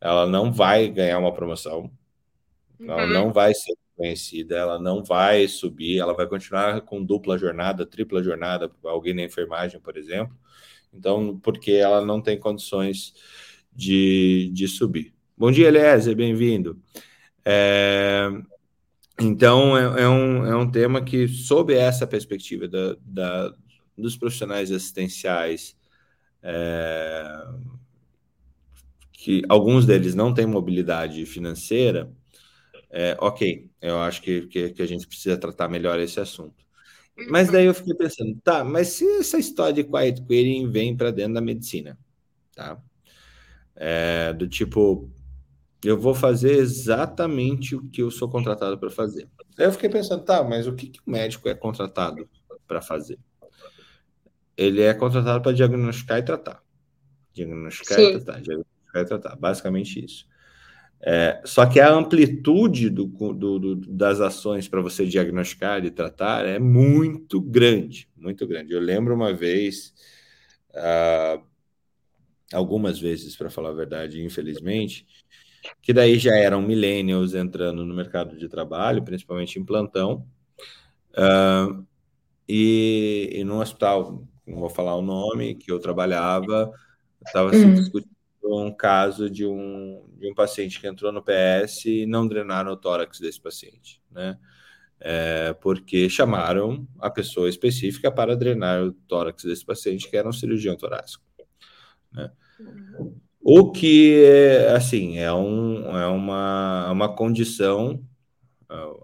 [0.00, 1.90] ela não vai ganhar uma promoção.
[2.80, 3.12] Ela uhum.
[3.12, 8.22] não vai ser conhecida, ela não vai subir, ela vai continuar com dupla jornada, tripla
[8.22, 10.38] jornada, alguém na enfermagem, por exemplo.
[10.94, 13.12] Então, porque ela não tem condições
[13.72, 15.12] de, de subir.
[15.36, 16.80] Bom dia, Eliezer, bem-vindo.
[17.44, 18.28] É,
[19.20, 23.52] então, é, é, um, é um tema que, sob essa perspectiva da, da
[23.96, 25.76] dos profissionais assistenciais,
[26.40, 27.44] é,
[29.12, 32.08] que alguns deles não têm mobilidade financeira,
[32.90, 36.64] é, ok, eu acho que, que, que, a gente precisa tratar melhor esse assunto.
[37.28, 41.10] Mas daí eu fiquei pensando, tá, mas se essa história de quiet quitting vem para
[41.10, 41.98] dentro da medicina,
[42.54, 42.80] tá?
[43.74, 45.10] É, do tipo,
[45.84, 49.28] eu vou fazer exatamente o que eu sou contratado para fazer.
[49.58, 52.28] Aí eu fiquei pensando, tá, mas o que, que o médico é contratado
[52.66, 53.18] para fazer?
[54.56, 56.62] Ele é contratado para diagnosticar e tratar.
[57.32, 58.06] Diagnosticar Sim.
[58.06, 60.26] e tratar, diagnosticar e tratar, basicamente isso.
[61.00, 66.44] É, só que a amplitude do, do, do, das ações para você diagnosticar e tratar
[66.44, 68.72] é muito grande, muito grande.
[68.72, 69.94] Eu lembro uma vez,
[70.70, 71.40] uh,
[72.52, 75.06] algumas vezes, para falar a verdade, infelizmente,
[75.80, 80.26] que daí já eram millennials entrando no mercado de trabalho, principalmente em plantão,
[81.12, 81.86] uh,
[82.48, 86.72] e, e num hospital, não vou falar o nome, que eu trabalhava,
[87.24, 87.74] estava se uhum.
[87.74, 88.17] discutindo
[88.54, 92.76] um caso de um, de um paciente que entrou no PS e não drenaram o
[92.76, 94.38] tórax desse paciente, né?
[95.00, 100.32] É, porque chamaram a pessoa específica para drenar o tórax desse paciente, que era um
[100.32, 101.24] cirurgião torácico.
[102.12, 102.30] Né?
[103.40, 104.24] O que,
[104.74, 108.04] assim, é, um, é uma, uma condição,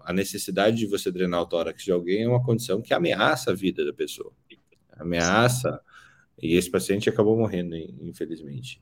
[0.03, 3.55] a necessidade de você drenar o tórax de alguém é uma condição que ameaça a
[3.55, 4.33] vida da pessoa.
[4.91, 5.81] Ameaça,
[6.41, 8.81] e esse paciente acabou morrendo, infelizmente.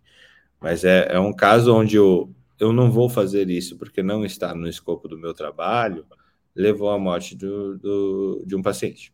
[0.63, 4.55] Mas é, é um caso onde eu, eu não vou fazer isso porque não está
[4.55, 6.05] no escopo do meu trabalho,
[6.55, 9.13] levou à morte do, do, de um paciente.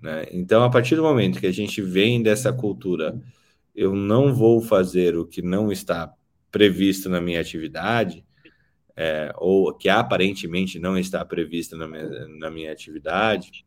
[0.00, 0.24] Né?
[0.32, 3.20] Então, a partir do momento que a gente vem dessa cultura,
[3.74, 6.10] eu não vou fazer o que não está
[6.50, 8.24] previsto na minha atividade,
[8.96, 12.08] é, ou que aparentemente não está previsto na minha,
[12.38, 13.66] na minha atividade,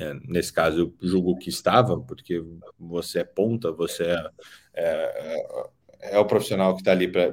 [0.00, 2.42] é, nesse caso eu julgo que estava, porque
[2.76, 4.30] você é ponta, você é,
[4.74, 5.68] é,
[6.10, 7.32] é o profissional que está ali para,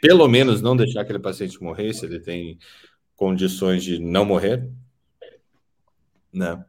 [0.00, 2.58] pelo menos, não deixar aquele paciente morrer, se ele tem
[3.16, 4.68] condições de não morrer,
[6.32, 6.64] né?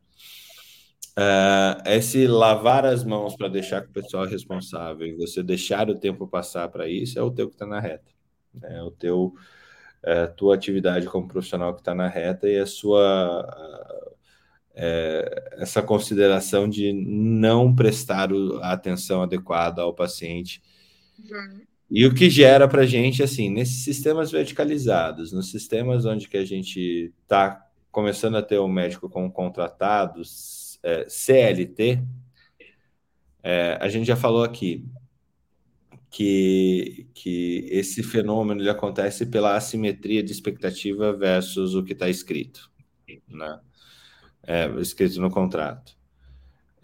[1.17, 5.89] Uh, esse lavar as mãos para deixar que o pessoal é responsável e você deixar
[5.89, 8.11] o tempo passar para isso é o teu que está na reta.
[8.53, 8.77] Né?
[8.77, 9.33] É o teu,
[10.03, 13.47] é, tua atividade como profissional que está na reta e a sua
[14.75, 18.29] é, essa consideração de não prestar
[18.61, 20.61] a atenção adequada ao paciente
[21.19, 21.61] Uhum.
[21.89, 26.37] E o que gera para a gente, assim, nesses sistemas verticalizados, nos sistemas onde que
[26.37, 32.03] a gente está começando a ter o médico com contratados é, CLT,
[33.41, 34.85] é, a gente já falou aqui
[36.09, 42.69] que, que esse fenômeno ele acontece pela assimetria de expectativa versus o que está escrito,
[43.27, 43.59] né?
[44.43, 45.96] É, escrito no contrato.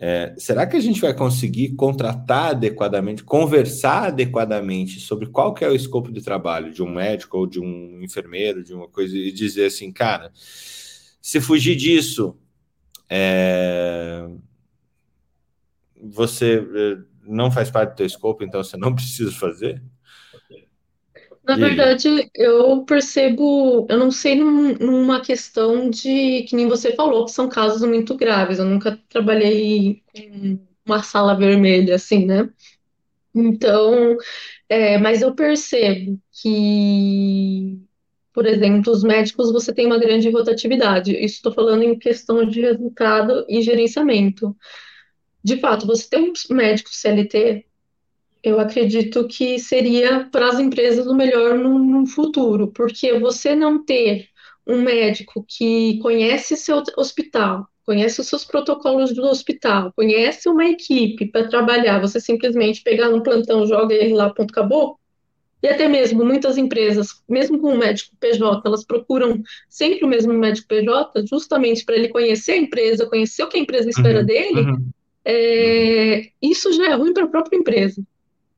[0.06, 5.70] É, será que a gente vai conseguir contratar adequadamente, conversar adequadamente sobre qual que é
[5.70, 9.32] o escopo de trabalho de um médico ou de um enfermeiro, de uma coisa, e
[9.32, 12.38] dizer assim, cara, se fugir disso,
[13.10, 14.28] é,
[15.96, 19.82] você é, não faz parte do teu escopo, então você não precisa fazer?
[21.46, 27.26] Na verdade, eu percebo, eu não sei num, numa questão de, que nem você falou,
[27.26, 28.60] que são casos muito graves.
[28.60, 32.50] Eu nunca trabalhei com uma sala vermelha, assim, né?
[33.36, 34.16] Então,
[34.70, 37.80] é, mas eu percebo que,
[38.34, 41.12] por exemplo, os médicos você tem uma grande rotatividade.
[41.14, 44.56] Isso estou falando em questão de resultado e gerenciamento.
[45.44, 47.66] De fato, você tem um médico CLT,
[48.44, 53.84] eu acredito que seria para as empresas o melhor no, no, futuro, porque você não
[53.84, 54.28] ter
[54.68, 61.26] um médico que conhece seu hospital, conhece os seus protocolos do hospital, conhece uma equipe
[61.28, 65.00] para trabalhar, você simplesmente pegar um plantão, joga ele lá, ponto, acabou.
[65.62, 70.34] E até mesmo muitas empresas, mesmo com o médico PJ, elas procuram sempre o mesmo
[70.34, 74.26] médico PJ, justamente para ele conhecer a empresa, conhecer o que a empresa espera uhum,
[74.26, 74.60] dele.
[74.60, 74.90] Uhum.
[75.24, 78.04] É, isso já é ruim para a própria empresa.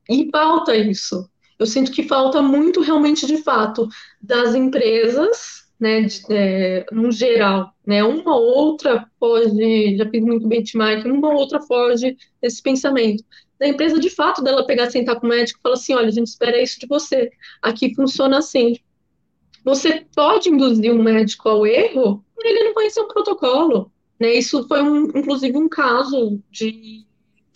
[0.09, 1.29] E falta isso.
[1.57, 3.87] Eu sinto que falta muito realmente de fato
[4.21, 11.05] das empresas, né, de, é, no geral, né, uma outra foge, já fiz muito benchmark,
[11.05, 13.23] uma outra foge desse pensamento.
[13.57, 16.11] Da empresa, de fato, dela pegar, sentar com o médico e falar assim, olha, a
[16.11, 18.75] gente espera isso de você, aqui funciona assim.
[19.63, 23.91] você pode induzir um médico ao erro ele não conhecer o protocolo.
[24.19, 24.35] Né?
[24.35, 27.05] Isso foi, um, inclusive, um caso de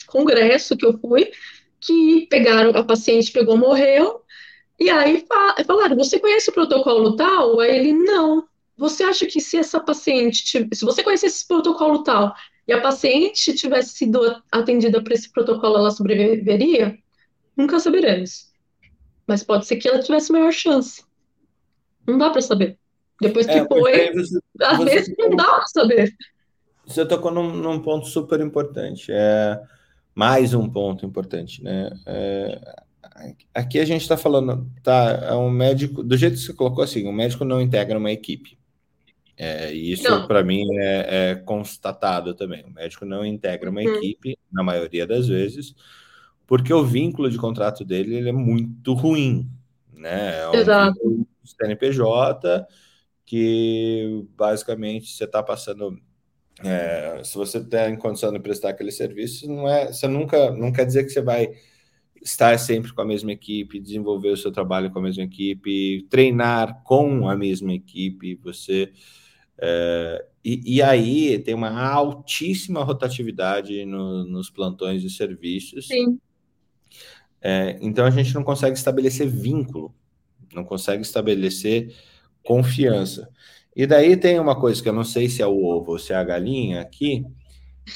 [0.07, 1.31] congresso que eu fui,
[1.79, 4.21] que pegaram, a paciente pegou, morreu,
[4.79, 5.25] e aí
[5.65, 7.59] falaram, você conhece o protocolo tal?
[7.59, 8.47] Aí ele, não.
[8.77, 12.33] Você acha que se essa paciente, se você conhecesse esse protocolo tal,
[12.65, 16.97] e a paciente tivesse sido atendida por esse protocolo, ela sobreviveria?
[17.57, 18.49] Nunca saberemos.
[19.27, 21.03] Mas pode ser que ela tivesse maior chance.
[22.07, 22.77] Não dá para saber.
[23.19, 26.15] Depois que é, foi, você, às você vezes não dá para saber.
[26.85, 29.11] Você tocou num, num, ponto super importante.
[29.11, 29.59] É
[30.19, 31.89] mais um ponto importante, né?
[32.05, 32.75] É,
[33.53, 35.11] aqui a gente está falando, tá?
[35.29, 38.59] É um médico, do jeito que você colocou assim, um médico não integra uma equipe.
[39.37, 42.65] É, e isso, para mim, é, é, constatado também.
[42.65, 43.95] O médico não integra uma uhum.
[43.95, 45.73] equipe, na maioria das vezes,
[46.45, 49.49] porque o vínculo de contrato dele ele é muito ruim.
[49.93, 50.41] Né?
[50.41, 51.27] É um Exato.
[51.45, 52.67] CNPJ
[53.25, 55.97] que basicamente você está passando.
[56.63, 60.85] É, se você tem condição de prestar aquele serviço, não é, você nunca não quer
[60.85, 61.49] dizer que você vai
[62.21, 66.83] estar sempre com a mesma equipe, desenvolver o seu trabalho com a mesma equipe, treinar
[66.83, 68.91] com a mesma equipe, você
[69.61, 75.87] é, e, e, aí tem uma altíssima rotatividade no, nos plantões e serviços.
[75.87, 76.17] Sim.
[77.41, 79.93] É, então a gente não consegue estabelecer vínculo,
[80.53, 81.93] não consegue estabelecer
[82.41, 83.29] confiança.
[83.79, 86.11] E daí tem uma coisa que eu não sei se é o ovo ou se
[86.11, 87.25] é a galinha aqui,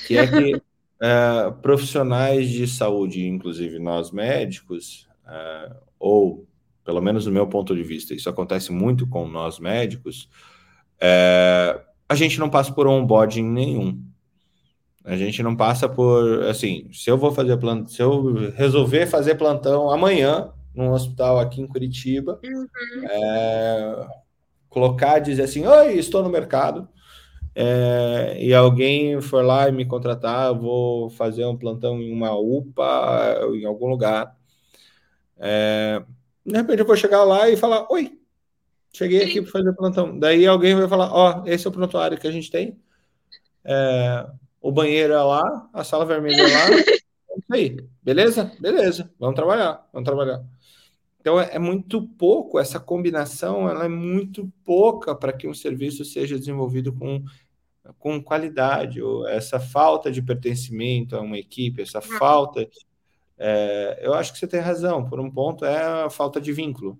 [0.07, 0.61] que é que
[1.01, 6.47] é, profissionais de saúde, inclusive nós médicos, é, ou
[6.85, 10.29] pelo menos do meu ponto de vista, isso acontece muito com nós médicos,
[11.01, 14.01] é, a gente não passa por onboarding nenhum.
[15.03, 19.35] A gente não passa por, assim, se eu vou fazer plantão, se eu resolver fazer
[19.35, 22.67] plantão amanhã num hospital aqui em Curitiba, uhum.
[23.03, 24.22] é,
[24.73, 26.87] colocar, dizer assim, oi, estou no mercado,
[27.55, 32.35] é, e alguém for lá e me contratar, eu vou fazer um plantão em uma
[32.35, 34.35] UPA, em algum lugar.
[35.37, 36.01] É,
[36.45, 38.17] de repente eu vou chegar lá e falar, oi,
[38.95, 40.19] Cheguei aqui para fazer plantão.
[40.19, 42.79] Daí alguém vai falar: Ó, oh, esse é o prontuário que a gente tem.
[43.65, 44.27] É,
[44.61, 46.65] o banheiro é lá, a sala vermelha é lá.
[47.33, 48.51] É isso aí, beleza?
[48.59, 50.43] Beleza, vamos trabalhar, vamos trabalhar.
[51.23, 56.03] Então é, é muito pouco, essa combinação ela é muito pouca para que um serviço
[56.03, 57.23] seja desenvolvido com,
[57.97, 62.17] com qualidade, ou essa falta de pertencimento a uma equipe, essa uhum.
[62.19, 62.67] falta.
[63.39, 66.99] É, eu acho que você tem razão, por um ponto é a falta de vínculo.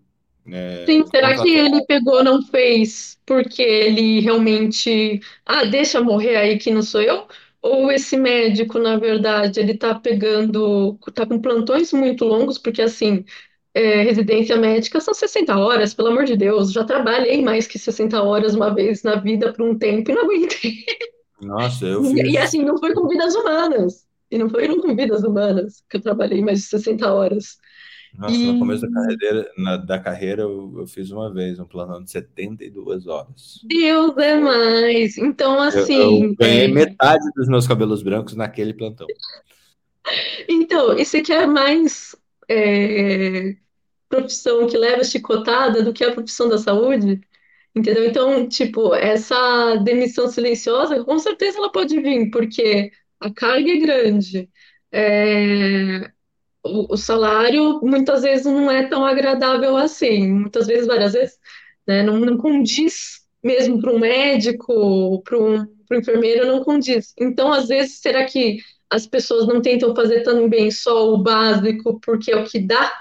[0.50, 6.58] É, Sim, será que ele pegou, não fez porque ele realmente, ah, deixa morrer aí
[6.58, 7.28] que não sou eu?
[7.62, 13.24] Ou esse médico, na verdade, ele tá pegando, tá com plantões muito longos, porque assim,
[13.74, 18.22] é, residência médica são 60 horas, pelo amor de Deus, já trabalhei mais que 60
[18.22, 20.86] horas uma vez na vida por um tempo e não aguentei.
[21.42, 22.14] Nossa, eu fiz...
[22.14, 24.06] E, e assim, não foi com vidas humanas.
[24.30, 27.58] E não foi com vidas humanas que eu trabalhei mais de 60 horas.
[28.18, 28.46] Nossa, e...
[28.46, 32.12] no começo da carreira, na, da carreira eu, eu, fiz uma vez um plantão de
[32.12, 33.60] 72 horas.
[33.64, 35.18] Deus é mais.
[35.18, 36.22] Então, assim.
[36.22, 36.68] Eu, eu ganhei é...
[36.68, 39.08] metade dos meus cabelos brancos naquele plantão.
[40.48, 42.16] Então, e você quer mais
[42.54, 43.56] é,
[44.10, 47.22] profissão que leva chicotada do que a profissão da saúde?
[47.76, 48.06] Entendeu?
[48.06, 54.50] Então, tipo, essa demissão silenciosa, com certeza ela pode vir, porque a carga é grande.
[54.92, 56.12] É,
[56.64, 61.38] o, o, salário muitas vezes não é tão agradável assim, muitas vezes, várias vezes,
[61.88, 67.14] né, não, não condiz mesmo para um médico, para um, um enfermeiro, não condiz.
[67.20, 72.32] Então, às vezes, será que as pessoas não tentam fazer também só o básico porque
[72.32, 72.92] é o que dá?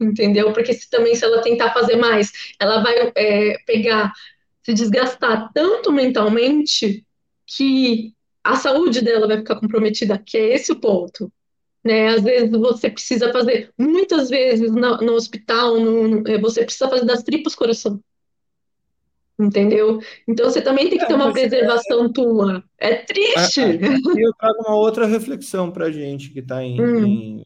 [0.00, 0.52] Entendeu?
[0.52, 4.12] Porque se também, se ela tentar fazer mais, ela vai é, pegar,
[4.62, 7.04] se desgastar tanto mentalmente
[7.46, 11.32] que a saúde dela vai ficar comprometida, que é esse o ponto
[11.84, 12.08] né?
[12.08, 16.88] Às vezes você precisa fazer, muitas vezes no, no hospital, no, no, é, você precisa
[16.88, 18.00] fazer das tripas coração.
[19.38, 20.00] Entendeu?
[20.26, 22.08] Então você também tem que é, ter uma preservação é...
[22.12, 22.64] tua.
[22.76, 23.60] É triste.
[23.60, 27.06] E eu trago uma outra reflexão para a gente que está em, hum.
[27.06, 27.42] em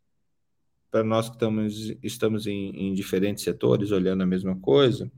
[0.90, 5.10] para nós que estamos, estamos em, em, diferentes setores olhando a mesma coisa,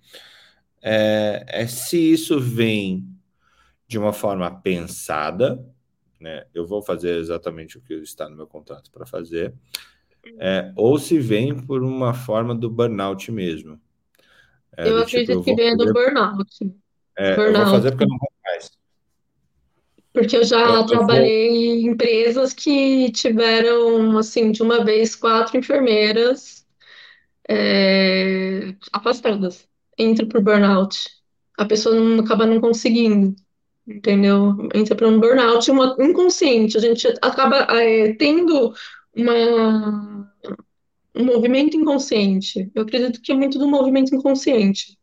[0.80, 3.04] é, é se isso vem
[3.86, 5.64] de uma forma pensada,
[6.20, 6.44] né?
[6.54, 9.52] Eu vou fazer exatamente o que está no meu contrato para fazer,
[10.38, 13.80] é, ou se vem por uma forma do burnout mesmo.
[14.76, 16.72] É, eu acredito tipo, eu que venha do burnout.
[17.16, 17.58] É, burnout.
[17.58, 18.70] Eu vou fazer porque eu não vou mais.
[20.12, 21.56] Porque eu já eu, trabalhei vou...
[21.56, 26.64] em empresas que tiveram, assim, de uma vez, quatro enfermeiras
[27.48, 29.68] é, afastadas.
[29.98, 31.08] entra por burnout.
[31.58, 33.34] A pessoa não, acaba não conseguindo,
[33.86, 34.68] entendeu?
[34.74, 36.76] Entra por um burnout uma, inconsciente.
[36.76, 38.74] A gente acaba é, tendo
[39.14, 40.32] uma,
[41.14, 42.70] um movimento inconsciente.
[42.74, 44.98] Eu acredito que é muito do movimento inconsciente.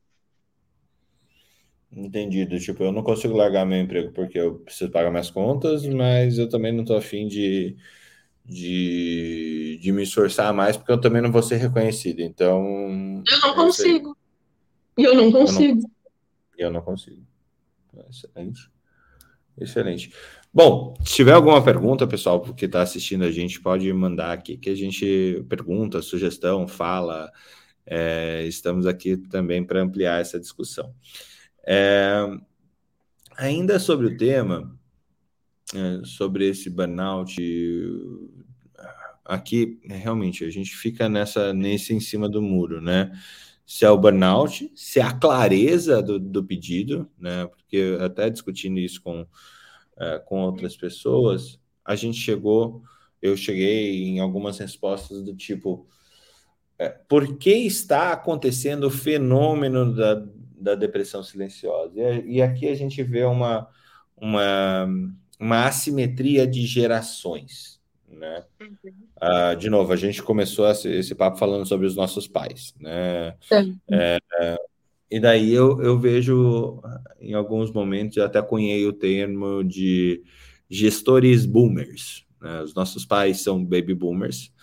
[1.91, 2.59] Entendido.
[2.59, 6.49] Tipo, eu não consigo largar meu emprego porque eu preciso pagar minhas contas, mas eu
[6.49, 7.75] também não tô afim de,
[8.45, 12.21] de, de me esforçar mais porque eu também não vou ser reconhecido.
[12.21, 13.23] Então.
[13.27, 14.17] Eu não é consigo.
[14.97, 15.81] E eu não consigo.
[16.57, 17.21] Eu não, eu não consigo.
[18.09, 18.69] Excelente.
[19.59, 20.13] Excelente.
[20.53, 24.69] Bom, se tiver alguma pergunta, pessoal, que está assistindo a gente, pode mandar aqui que
[24.69, 27.31] a gente pergunta, sugestão, fala.
[27.85, 30.93] É, estamos aqui também para ampliar essa discussão.
[31.65, 32.27] É,
[33.37, 34.77] ainda sobre o tema,
[35.73, 37.41] é, sobre esse burnout,
[39.23, 43.11] aqui realmente a gente fica nessa nesse em cima do muro, né?
[43.65, 47.47] Se é o burnout, se é a clareza do, do pedido, né?
[47.47, 49.25] Porque até discutindo isso com,
[50.01, 52.81] é, com outras pessoas, a gente chegou,
[53.21, 55.87] eu cheguei em algumas respostas do tipo,
[56.79, 60.25] é, por que está acontecendo o fenômeno da,
[60.61, 61.93] da depressão silenciosa.
[61.95, 63.67] E, e aqui a gente vê uma,
[64.17, 64.87] uma,
[65.39, 67.79] uma assimetria de gerações.
[68.07, 68.43] Né?
[68.59, 68.91] Uhum.
[69.19, 72.73] Ah, de novo, a gente começou esse, esse, papo falando sobre os nossos pais.
[72.79, 73.35] Né?
[73.91, 74.57] É, é,
[75.11, 76.81] e daí eu, eu vejo,
[77.19, 80.23] em alguns momentos, eu até cunhei o termo de
[80.69, 82.25] gestores boomers.
[82.41, 82.61] Né?
[82.61, 84.53] Os nossos pais são baby boomers.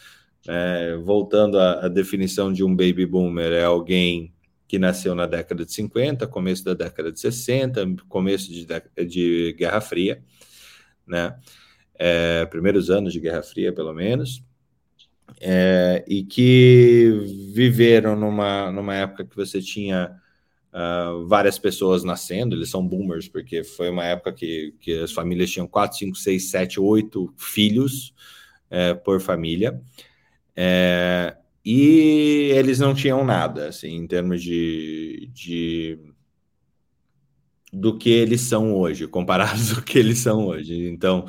[0.48, 4.32] É, voltando à, à definição de um baby boomer, é alguém
[4.66, 8.66] que nasceu na década de 50, começo da década de 60, começo de,
[9.06, 10.22] de Guerra Fria,
[11.06, 11.36] né?
[11.94, 14.42] É, primeiros anos de Guerra Fria, pelo menos,
[15.40, 17.12] é, e que
[17.52, 20.16] viveram numa, numa época que você tinha
[20.78, 25.50] uh, várias pessoas nascendo, eles são boomers, porque foi uma época que, que as famílias
[25.50, 28.14] tinham 4, 5, 6, 7, 8 filhos
[28.70, 29.80] é, por família.
[30.54, 35.98] É, e eles não tinham nada, assim, em termos de, de
[37.72, 40.88] do que eles são hoje, comparados ao que eles são hoje.
[40.88, 41.26] Então,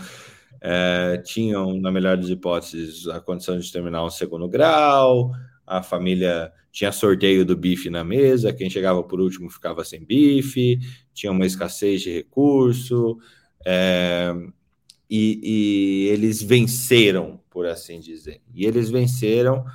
[0.62, 5.32] é, tinham, na melhor das hipóteses, a condição de terminar um segundo grau,
[5.66, 10.80] a família tinha sorteio do bife na mesa, quem chegava por último ficava sem bife,
[11.14, 13.18] tinha uma escassez de recurso,
[13.66, 14.34] é,
[15.10, 18.42] e, e eles venceram, por assim dizer.
[18.56, 19.66] E eles venceram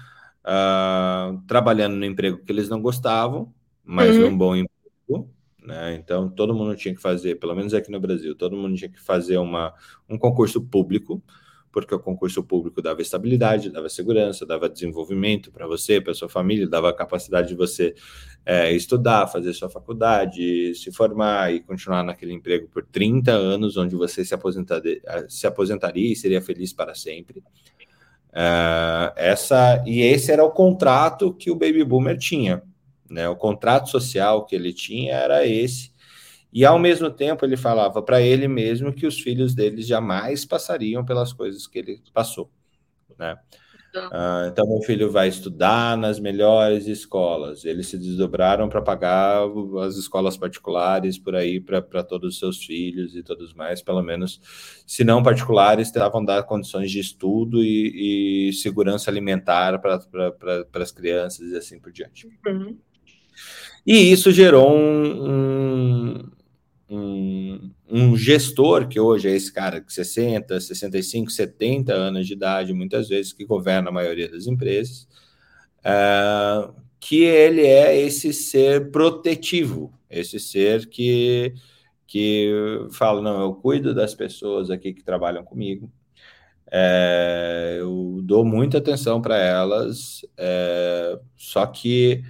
[0.46, 3.52] uh, trabalhando no emprego que eles não gostavam,
[3.84, 4.30] mas uhum.
[4.30, 5.30] num bom emprego.
[5.62, 5.96] Né?
[5.96, 9.02] Então, todo mundo tinha que fazer, pelo menos aqui no Brasil, todo mundo tinha que
[9.02, 9.74] fazer uma,
[10.08, 11.22] um concurso público,
[11.74, 16.68] porque o concurso público dava estabilidade, dava segurança, dava desenvolvimento para você, para sua família,
[16.68, 17.96] dava a capacidade de você
[18.46, 23.96] é, estudar, fazer sua faculdade, se formar e continuar naquele emprego por 30 anos, onde
[23.96, 27.40] você se, aposentaria, se aposentaria e seria feliz para sempre.
[28.30, 32.62] Uh, essa e esse era o contrato que o baby boomer tinha,
[33.10, 33.28] né?
[33.28, 35.92] O contrato social que ele tinha era esse.
[36.54, 41.04] E ao mesmo tempo ele falava para ele mesmo que os filhos dele jamais passariam
[41.04, 42.48] pelas coisas que ele passou,
[43.18, 43.36] né?
[43.96, 47.64] Uh, então, meu filho vai estudar nas melhores escolas.
[47.64, 49.42] Eles se desdobraram para pagar
[49.84, 54.40] as escolas particulares por aí para todos os seus filhos e todos mais, pelo menos,
[54.84, 60.90] se não particulares, tentavam dar condições de estudo e, e segurança alimentar para pra, as
[60.90, 62.28] crianças e assim por diante.
[62.46, 62.76] Uhum.
[63.86, 66.33] E isso gerou um, um
[66.96, 72.72] um, um, gestor, que hoje é esse cara de 60, 65, 70 anos de idade,
[72.72, 75.08] muitas vezes, que governa a maioria das empresas,
[75.80, 81.54] uh, que ele é esse ser protetivo, esse ser que,
[82.06, 82.50] que
[82.92, 85.92] fala: não, eu cuido das pessoas aqui que trabalham comigo,
[86.76, 92.24] é, eu dou muita atenção para elas, é, só que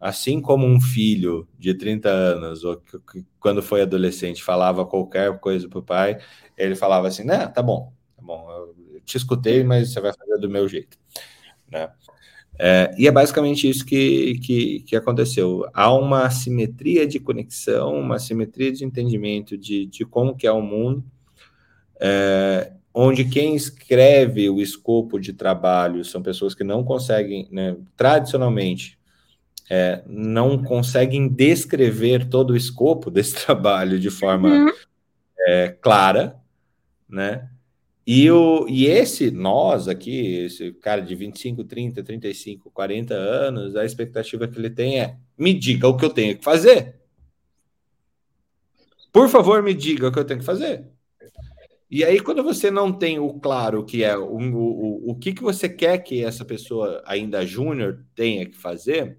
[0.00, 5.68] assim como um filho de 30 anos, ou que, quando foi adolescente, falava qualquer coisa
[5.68, 6.18] para o pai,
[6.56, 10.38] ele falava assim, né, tá bom, tá bom, eu te escutei, mas você vai fazer
[10.38, 10.96] do meu jeito,
[11.70, 11.90] né?
[12.60, 15.64] É, e é basicamente isso que, que, que, aconteceu.
[15.72, 20.60] Há uma assimetria de conexão, uma assimetria de entendimento de, de como que é o
[20.60, 21.04] mundo,
[22.00, 28.97] é, onde quem escreve o escopo de trabalho são pessoas que não conseguem, né, tradicionalmente,
[29.70, 34.72] é, não conseguem descrever todo o escopo desse trabalho de forma uhum.
[35.46, 36.36] é, clara,
[37.08, 37.48] né?
[38.10, 43.84] E, o, e esse, nós aqui, esse cara de 25, 30, 35, 40 anos, a
[43.84, 46.96] expectativa que ele tem é: me diga o que eu tenho que fazer.
[49.12, 50.86] Por favor, me diga o que eu tenho que fazer.
[51.90, 55.42] E aí, quando você não tem o claro que é o, o, o que, que
[55.42, 59.18] você quer que essa pessoa ainda júnior tenha que fazer,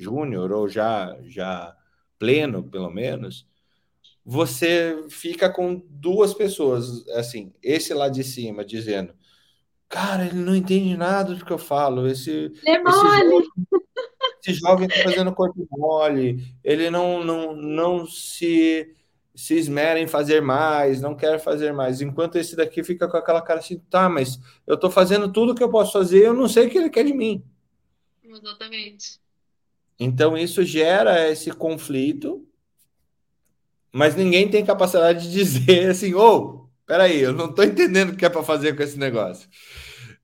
[0.00, 1.76] júnior ou já, já
[2.18, 3.46] pleno, pelo menos,
[4.24, 9.14] você fica com duas pessoas, assim, esse lá de cima dizendo,
[9.88, 13.48] cara, ele não entende nada do que eu falo, esse, é esse, jovem,
[14.42, 18.94] esse jovem tá fazendo corpo mole, ele não, não, não se
[19.34, 23.40] se esmera em fazer mais, não quer fazer mais, enquanto esse daqui fica com aquela
[23.40, 26.66] cara assim, tá, mas eu tô fazendo tudo que eu posso fazer, eu não sei
[26.66, 27.42] o que ele quer de mim.
[28.22, 29.19] Exatamente.
[30.00, 32.44] Então isso gera esse conflito
[33.92, 38.16] mas ninguém tem capacidade de dizer assim, ô, oh, peraí, eu não estou entendendo o
[38.16, 39.48] que é para fazer com esse negócio,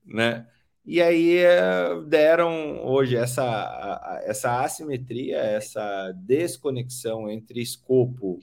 [0.05, 0.47] né?
[0.85, 8.39] E aí eh, deram hoje essa, essa assimetria, essa desconexão entre escopo,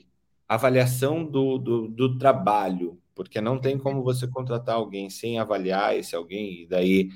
[0.47, 6.15] avaliação do, do, do trabalho, porque não tem como você contratar alguém sem avaliar esse
[6.15, 7.09] alguém, e daí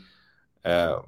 [0.64, 1.00] é,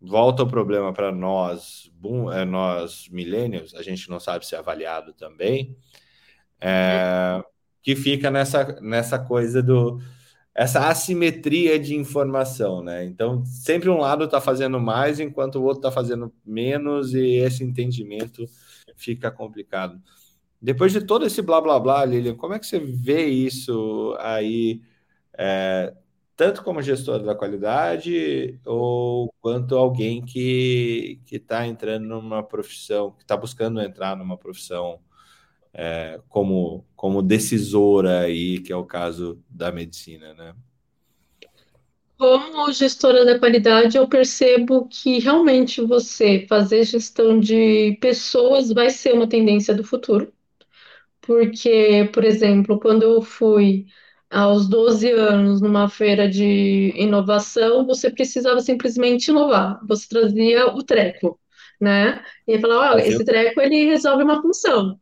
[0.00, 5.12] volta o problema para nós, boom, é, nós millennials, a gente não sabe ser avaliado
[5.12, 5.76] também,
[6.60, 7.42] é,
[7.82, 10.00] que fica nessa, nessa coisa do
[10.54, 13.04] essa assimetria de informação, né?
[13.04, 17.62] Então, sempre um lado está fazendo mais enquanto o outro está fazendo menos, e esse
[17.64, 18.44] entendimento
[18.96, 20.00] fica complicado.
[20.60, 24.82] Depois de todo esse blá blá blá, Lilian, como é que você vê isso aí,
[25.38, 25.94] é,
[26.40, 33.36] tanto como gestor da qualidade, ou quanto alguém que está entrando numa profissão, que está
[33.36, 34.98] buscando entrar numa profissão
[35.70, 40.54] é, como, como decisora aí, que é o caso da medicina, né?
[42.16, 49.12] Como gestora da qualidade, eu percebo que realmente você fazer gestão de pessoas vai ser
[49.12, 50.32] uma tendência do futuro.
[51.20, 53.88] Porque, por exemplo, quando eu fui
[54.30, 59.80] aos 12 anos numa feira de inovação, você precisava simplesmente inovar.
[59.86, 61.38] Você trazia o treco,
[61.80, 62.24] né?
[62.46, 64.98] E falava, olha, esse treco ele resolve uma função.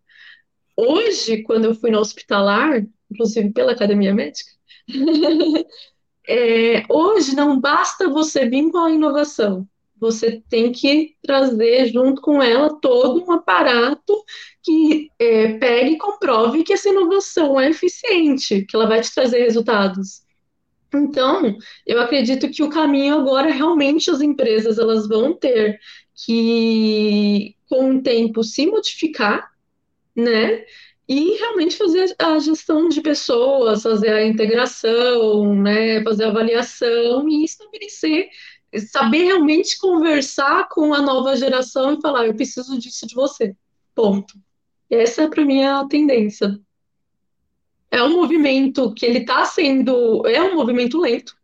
[0.74, 4.50] Hoje, quando eu fui no hospitalar, inclusive pela academia médica,
[6.26, 9.68] é, hoje não basta você vir com a inovação,
[10.00, 14.24] você tem que trazer junto com ela todo um aparato
[14.62, 19.40] que é, pegue e comprove que essa inovação é eficiente, que ela vai te trazer
[19.40, 20.22] resultados.
[20.94, 25.78] Então, eu acredito que o caminho agora realmente as empresas elas vão ter
[26.14, 29.50] que, com o tempo, se modificar
[30.18, 30.64] né?
[31.08, 36.02] E realmente fazer a gestão de pessoas, fazer a integração, né?
[36.02, 38.28] Fazer a avaliação e estabelecer,
[38.76, 43.56] saber realmente conversar com a nova geração e falar, eu preciso disso de você.
[43.94, 44.34] Ponto.
[44.90, 46.58] Essa é para mim a tendência.
[47.90, 51.36] É um movimento que ele está sendo, é um movimento lento,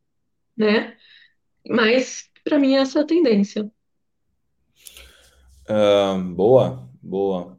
[0.56, 0.96] né?
[1.66, 3.70] Mas para mim essa é a tendência.
[5.68, 7.58] Uh, boa, boa.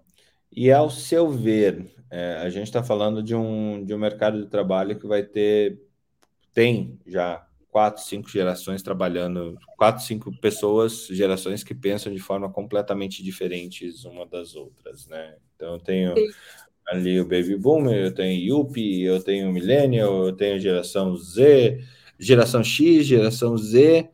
[0.51, 4.49] E ao seu ver, é, a gente está falando de um, de um mercado de
[4.49, 5.82] trabalho que vai ter,
[6.53, 7.45] tem já
[7.76, 14.26] quatro, cinco gerações trabalhando, quatro, cinco pessoas, gerações que pensam de forma completamente diferentes uma
[14.26, 15.36] das outras, né?
[15.53, 16.13] Então eu tenho
[16.88, 21.84] ali o Baby Boomer, eu tenho Yuppie, eu tenho Millennial, eu tenho geração Z,
[22.17, 24.09] geração X, geração Z,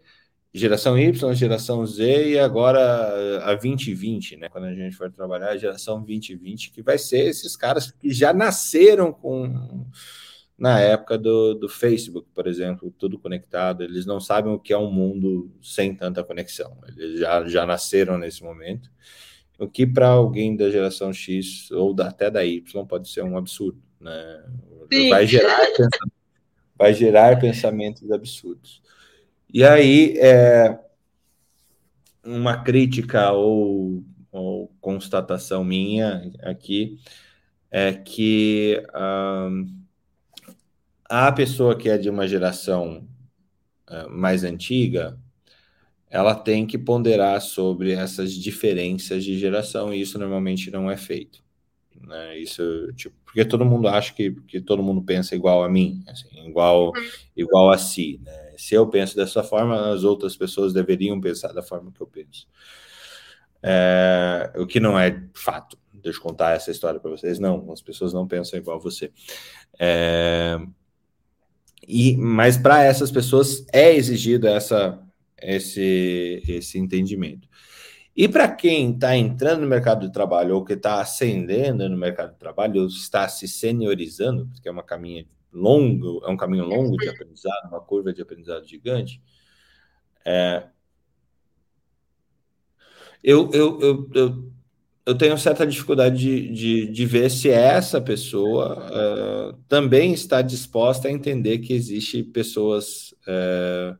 [0.51, 4.49] geração Y, geração Z e agora a 2020, né?
[4.49, 8.33] Quando a gente for trabalhar a geração 2020, que vai ser esses caras que já
[8.33, 9.85] nasceram com
[10.61, 14.77] na época do, do Facebook, por exemplo, tudo conectado, eles não sabem o que é
[14.77, 16.77] um mundo sem tanta conexão.
[16.87, 18.87] Eles já, já nasceram nesse momento.
[19.57, 23.35] O que para alguém da geração X ou da, até da Y pode ser um
[23.39, 24.45] absurdo, né?
[25.09, 25.57] Vai gerar,
[26.77, 28.83] vai gerar pensamentos absurdos.
[29.51, 30.77] E aí, é,
[32.23, 36.99] uma crítica ou, ou, constatação minha aqui
[37.71, 39.80] é que um,
[41.11, 43.05] a pessoa que é de uma geração
[43.89, 45.19] uh, mais antiga,
[46.09, 51.43] ela tem que ponderar sobre essas diferenças de geração, e isso normalmente não é feito.
[51.99, 52.39] Né?
[52.39, 52.63] Isso,
[52.95, 56.93] tipo, porque todo mundo acha que, que todo mundo pensa igual a mim, assim, igual,
[57.35, 58.53] igual a si, né?
[58.57, 62.47] se eu penso dessa forma, as outras pessoas deveriam pensar da forma que eu penso.
[63.61, 65.77] É, o que não é fato.
[65.93, 67.37] Deixa eu contar essa história para vocês.
[67.37, 69.11] Não, as pessoas não pensam igual a você.
[69.77, 70.57] É,
[71.87, 75.01] e, mas para essas pessoas é exigido essa,
[75.41, 77.47] esse, esse entendimento.
[78.15, 82.33] E para quem está entrando no mercado de trabalho ou que está ascendendo no mercado
[82.33, 86.97] de trabalho, ou está se seniorizando, porque é uma caminho longo, é um caminho longo
[86.97, 89.21] de aprendizado, uma curva de aprendizado gigante,
[90.25, 90.63] é,
[93.23, 94.51] eu, eu, eu, eu,
[95.05, 101.07] eu tenho certa dificuldade de, de, de ver se essa pessoa uh, também está disposta
[101.07, 103.97] a entender que existe pessoas uh,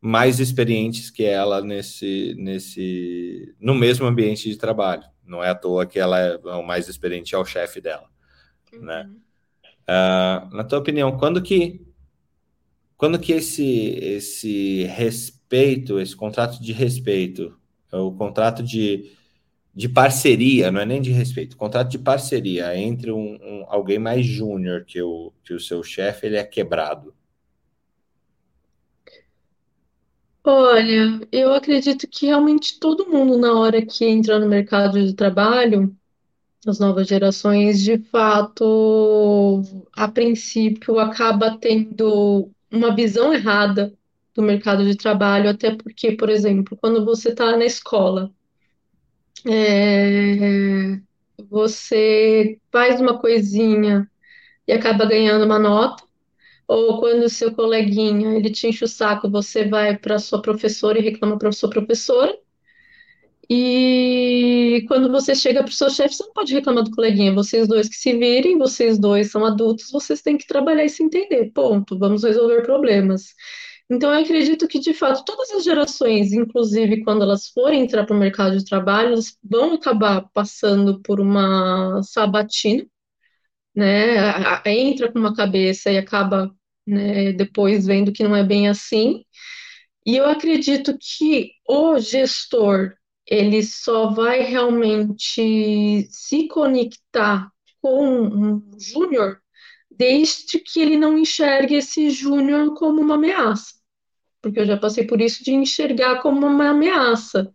[0.00, 5.04] mais experientes que ela nesse, nesse, no mesmo ambiente de trabalho.
[5.24, 8.08] Não é à toa que ela é o mais experiente é o chefe dela,
[8.72, 8.78] né?
[8.78, 8.84] uhum.
[8.84, 9.10] né?
[9.88, 11.80] Uh, na tua opinião, quando que
[12.96, 17.56] quando que esse esse respeito, esse contrato de respeito,
[17.92, 19.10] o contrato de,
[19.74, 24.26] de parceria, não é nem de respeito, contrato de parceria entre um, um alguém mais
[24.26, 27.14] júnior que o que o seu chefe, ele é quebrado?
[30.44, 35.94] Olha, eu acredito que realmente todo mundo, na hora que entra no mercado de trabalho,
[36.66, 39.62] as novas gerações, de fato,
[39.94, 43.92] a princípio, acaba tendo uma visão errada
[44.34, 48.32] do mercado de trabalho, até porque, por exemplo, quando você está na escola,
[49.46, 51.00] é,
[51.50, 54.10] você faz uma coisinha
[54.66, 56.04] e acaba ganhando uma nota,
[56.66, 60.98] ou quando o seu coleguinha, ele te enche o saco, você vai para sua professora
[60.98, 62.38] e reclama para sua professora.
[63.50, 67.32] E quando você chega para o seu chefe, você não pode reclamar do coleguinha.
[67.32, 71.02] Vocês dois que se virem, vocês dois são adultos, vocês têm que trabalhar e se
[71.02, 71.50] entender.
[71.54, 71.98] Ponto.
[71.98, 73.34] Vamos resolver problemas.
[73.90, 78.14] Então, eu acredito que, de fato, todas as gerações, inclusive quando elas forem entrar para
[78.14, 82.86] o mercado de trabalho, elas vão acabar passando por uma sabatina,
[83.74, 84.16] né?
[84.66, 86.54] Entra com uma cabeça e acaba
[86.86, 89.24] né, depois vendo que não é bem assim.
[90.06, 92.94] E eu acredito que o gestor
[93.26, 97.50] ele só vai realmente se conectar
[97.82, 99.40] com um júnior
[99.90, 103.77] desde que ele não enxergue esse júnior como uma ameaça.
[104.48, 107.52] Porque eu já passei por isso de enxergar como uma ameaça.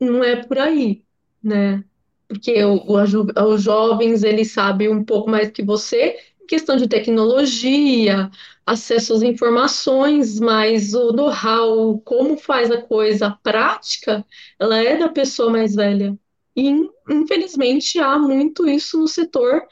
[0.00, 1.04] Não é por aí,
[1.42, 1.84] né?
[2.28, 8.30] Porque o, o, os jovens, eles sabem um pouco mais que você questão de tecnologia,
[8.66, 14.24] acesso às informações, mas o know-how, como faz a coisa, a prática,
[14.58, 16.18] ela é da pessoa mais velha.
[16.56, 16.70] E,
[17.10, 19.62] infelizmente, há muito isso no setor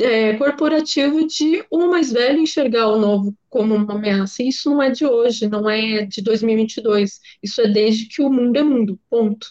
[0.00, 4.42] é, corporativo de o mais velho enxergar o novo como uma ameaça.
[4.42, 7.20] E isso não é de hoje, não é de 2022.
[7.42, 9.48] Isso é desde que o mundo é mundo, ponto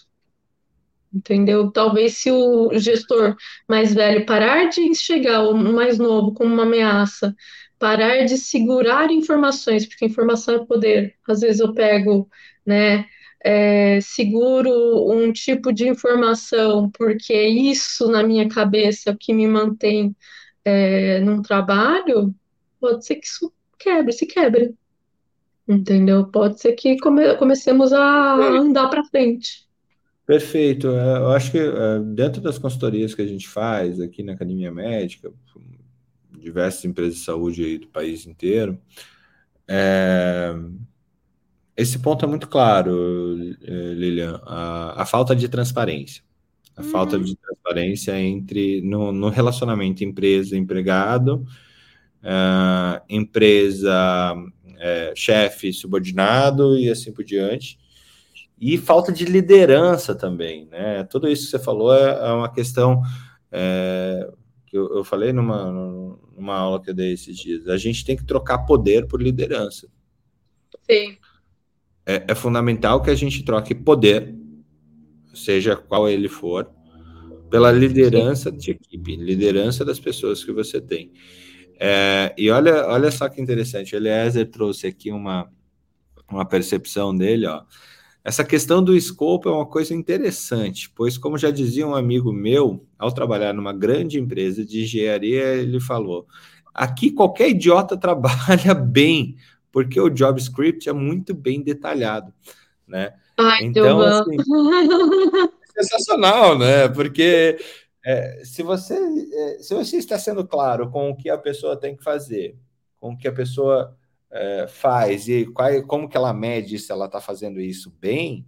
[1.13, 1.71] entendeu?
[1.71, 3.36] Talvez se o gestor
[3.67, 7.36] mais velho parar de enxergar o mais novo como uma ameaça,
[7.77, 11.15] parar de segurar informações, porque informação é poder.
[11.27, 12.29] Às vezes eu pego,
[12.65, 13.05] né,
[13.43, 19.47] é, seguro um tipo de informação, porque isso na minha cabeça é o que me
[19.47, 20.15] mantém
[20.63, 22.33] é, num trabalho,
[22.79, 24.75] pode ser que isso quebre, se quebre.
[25.67, 26.25] Entendeu?
[26.25, 29.67] Pode ser que come comecemos a andar para frente.
[30.25, 30.87] Perfeito.
[30.87, 34.71] É, eu acho que é, dentro das consultorias que a gente faz aqui na Academia
[34.71, 35.31] Médica,
[36.31, 38.79] diversas empresas de saúde aí do país inteiro,
[39.67, 40.53] é,
[41.82, 46.23] esse ponto é muito claro, Lilian, a, a falta de transparência.
[46.75, 46.89] A uhum.
[46.89, 51.45] falta de transparência entre no, no relacionamento empresa-empregado,
[52.23, 57.77] uh, empresa, uh, chefe, subordinado e assim por diante
[58.61, 61.03] e falta de liderança também, né?
[61.05, 63.01] Tudo isso que você falou é, é uma questão
[63.51, 64.29] é,
[64.67, 65.71] que eu, eu, falei numa,
[66.38, 67.67] numa aula que eu dei esses dias.
[67.67, 69.88] A gente tem que trocar poder por liderança.
[70.88, 71.17] Sim.
[72.06, 74.36] É, é fundamental que a gente troque poder,
[75.34, 76.70] seja qual ele for,
[77.49, 81.12] pela liderança de equipe, liderança das pessoas que você tem.
[81.80, 85.52] É, e olha, olha só que interessante, o Eliezer trouxe aqui uma,
[86.30, 87.64] uma percepção dele, ó.
[88.24, 92.86] Essa questão do escopo é uma coisa interessante, pois, como já dizia um amigo meu,
[92.97, 96.28] ao trabalhar numa grande empresa de engenharia, ele falou:
[96.72, 99.36] aqui qualquer idiota trabalha bem,
[99.72, 102.34] porque o JavaScript é muito bem detalhado,
[102.88, 103.13] né?
[103.38, 104.38] Ai, então, assim,
[105.76, 106.88] é sensacional, né?
[106.89, 107.57] Porque
[108.05, 111.95] é, se, você, é, se você está sendo claro com o que a pessoa tem
[111.95, 112.57] que fazer,
[112.99, 113.97] com o que a pessoa
[114.30, 118.45] é, faz e qual, como que ela mede se ela está fazendo isso bem,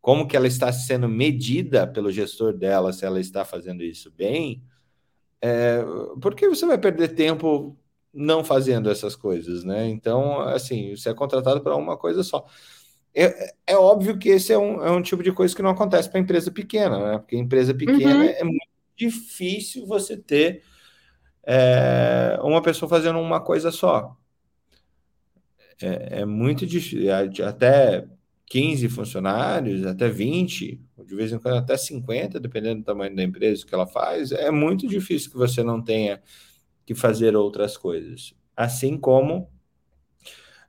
[0.00, 4.62] como que ela está sendo medida pelo gestor dela se ela está fazendo isso bem,
[5.40, 5.82] é,
[6.20, 7.76] porque você vai perder tempo
[8.14, 9.88] não fazendo essas coisas, né?
[9.88, 12.46] Então, assim, você é contratado para uma coisa só.
[13.14, 16.08] É, é óbvio que esse é um, é um tipo de coisa que não acontece
[16.10, 17.18] para empresa pequena, né?
[17.18, 18.22] Porque empresa pequena uhum.
[18.22, 20.62] é muito difícil você ter
[21.44, 24.16] é, uma pessoa fazendo uma coisa só.
[25.82, 27.12] É, é muito difícil,
[27.46, 28.06] até
[28.46, 33.66] 15 funcionários, até 20, de vez em quando até 50, dependendo do tamanho da empresa
[33.66, 36.22] que ela faz, é muito difícil que você não tenha
[36.84, 38.34] que fazer outras coisas.
[38.56, 39.50] Assim como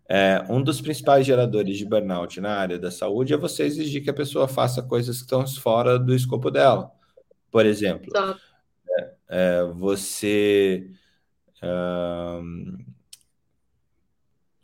[0.07, 4.09] é, um dos principais geradores de burnout na área da saúde é você exigir que
[4.09, 6.91] a pessoa faça coisas que estão fora do escopo dela.
[7.49, 8.11] Por exemplo,
[8.89, 10.87] é, é, você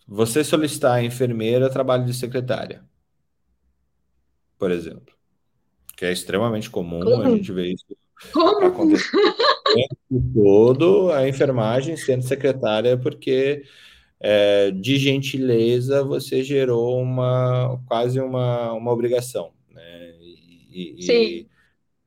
[0.07, 2.83] você solicitar a enfermeira trabalho de secretária,
[4.59, 5.15] por exemplo,
[5.95, 7.23] que é extremamente comum, Como?
[7.23, 7.85] a gente vê isso
[8.31, 8.67] Como?
[8.67, 9.09] acontecer
[10.33, 13.63] todo, a enfermagem sendo secretária, porque
[14.19, 20.15] é, de gentileza você gerou uma quase uma, uma obrigação, né?
[20.71, 21.13] E, Sim.
[21.13, 21.47] E,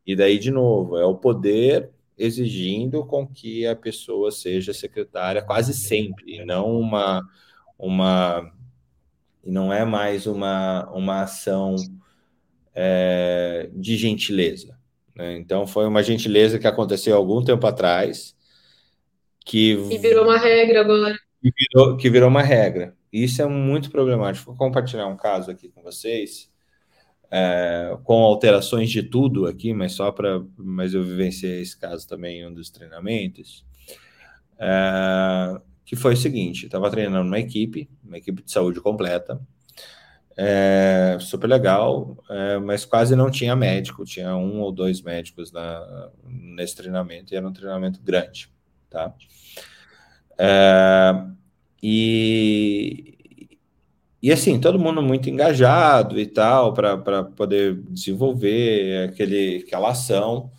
[0.07, 5.75] e daí, de novo, é o poder exigindo com que a pessoa seja secretária quase
[5.75, 7.21] sempre, e não uma,
[7.79, 8.53] uma
[9.45, 11.75] e não é mais uma, uma ação
[12.75, 14.79] é, de gentileza.
[15.15, 15.37] Né?
[15.39, 18.35] Então, foi uma gentileza que aconteceu algum tempo atrás.
[19.45, 21.15] Que e virou uma regra agora.
[21.43, 22.97] Que virou, que virou uma regra.
[23.12, 24.47] Isso é muito problemático.
[24.47, 26.51] Vou compartilhar um caso aqui com vocês,
[27.31, 30.43] é, com alterações de tudo aqui, mas só para.
[30.57, 33.65] Mas eu vivenciei esse caso também em um dos treinamentos.
[34.59, 39.41] É, que foi o seguinte: estava treinando uma equipe, uma equipe de saúde completa,
[40.37, 46.11] é, super legal, é, mas quase não tinha médico, tinha um ou dois médicos na,
[46.24, 48.51] nesse treinamento, e era um treinamento grande,
[48.91, 49.14] tá?
[50.39, 51.24] É,
[51.82, 53.14] e,
[54.22, 60.51] e assim, todo mundo muito engajado e tal, para poder desenvolver aquele, aquela ação,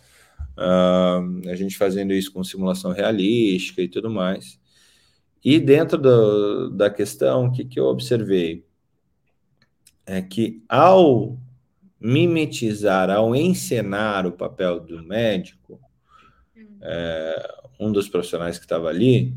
[0.56, 4.58] uh, a gente fazendo isso com simulação realística e tudo mais.
[5.44, 8.65] E dentro do, da questão, o que, que eu observei?
[10.06, 11.36] É que ao
[12.00, 15.80] mimetizar, ao encenar o papel do médico,
[16.80, 19.34] é, um dos profissionais que estava ali,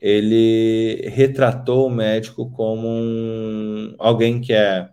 [0.00, 4.90] ele retratou o médico como um, alguém que é,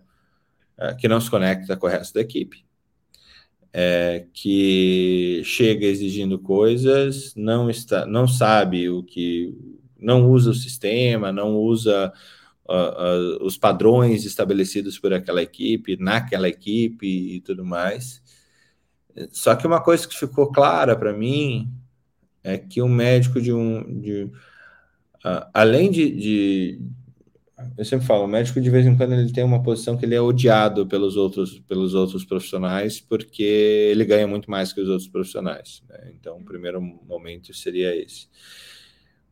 [0.78, 2.64] é, que não se conecta com o resto da equipe,
[3.74, 9.54] é, que chega exigindo coisas, não está, não sabe o que,
[10.00, 12.12] não usa o sistema, não usa
[12.72, 18.22] uh, os padrões estabelecidos por aquela equipe, naquela equipe e tudo mais.
[19.32, 21.70] Só que uma coisa que ficou clara para mim
[22.44, 24.02] é que um médico de um.
[24.02, 26.82] De, uh, além de, de,
[27.78, 30.16] Eu sempre falo, o médico de vez em quando ele tem uma posição que ele
[30.16, 35.10] é odiado pelos outros, pelos outros profissionais, porque ele ganha muito mais que os outros
[35.10, 35.84] profissionais.
[35.90, 36.14] Né?
[36.20, 38.28] Então, o primeiro momento seria esse.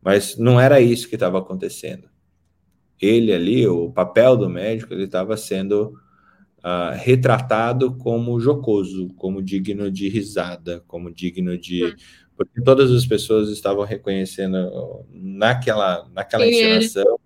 [0.02, 2.09] Mas não era isso que estava acontecendo
[3.00, 5.98] ele ali, o papel do médico, ele estava sendo
[6.58, 11.84] uh, retratado como jocoso, como digno de risada, como digno de.
[11.84, 11.94] Hum.
[12.36, 17.18] Porque todas as pessoas estavam reconhecendo naquela, naquela encenação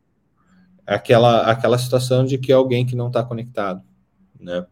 [0.87, 3.83] aquela, aquela situação de que é alguém que não está conectado,
[4.39, 4.66] né?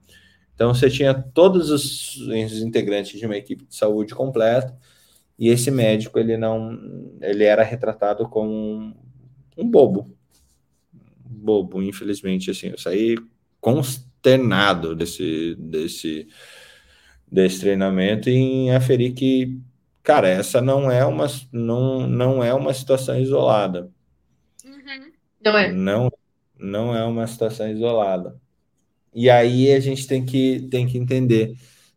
[0.55, 4.77] Então você tinha todos os, os integrantes de uma equipe de saúde completa
[5.39, 6.79] e esse médico ele não
[7.21, 8.95] ele era retratado como um,
[9.57, 10.15] um bobo,
[11.33, 13.17] bobo, infelizmente, assim, eu saí
[13.61, 16.29] consternado desse, desse,
[17.31, 19.59] desse treinamento em aferir que,
[20.03, 23.91] cara, essa não é uma, não, não é uma situação isolada.
[24.65, 25.13] Uhum.
[25.45, 25.73] Não é.
[25.73, 26.13] Não,
[26.59, 28.41] não é uma situação isolada.
[29.15, 31.55] E aí a gente tem que, tem que entender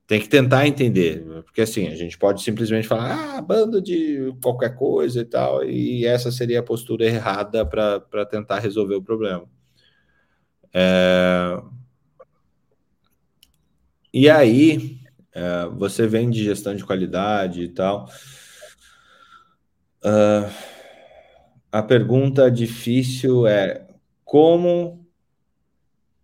[0.08, 4.76] tem que tentar entender, porque assim, a gente pode simplesmente falar, ah, bando de qualquer
[4.76, 9.47] coisa e tal, e essa seria a postura errada para tentar resolver o problema.
[10.74, 11.62] É...
[14.14, 14.99] E aí,
[15.34, 18.08] é, você vem de gestão de qualidade e tal.
[20.01, 20.49] Uh,
[21.70, 23.86] a pergunta difícil é
[24.24, 25.06] como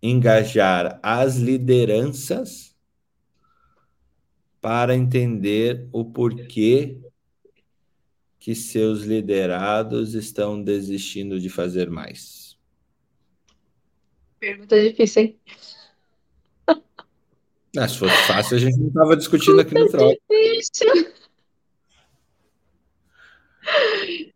[0.02, 2.71] engajar as lideranças
[4.62, 6.96] para entender o porquê
[8.38, 12.56] que seus liderados estão desistindo de fazer mais?
[14.38, 15.40] Pergunta difícil, hein?
[17.74, 20.16] Ah, se fosse fácil, a gente não estava discutindo aqui no Troca.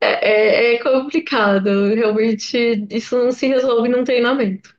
[0.01, 1.93] É, é, é complicado.
[1.93, 4.75] Realmente, isso não se resolve num treinamento.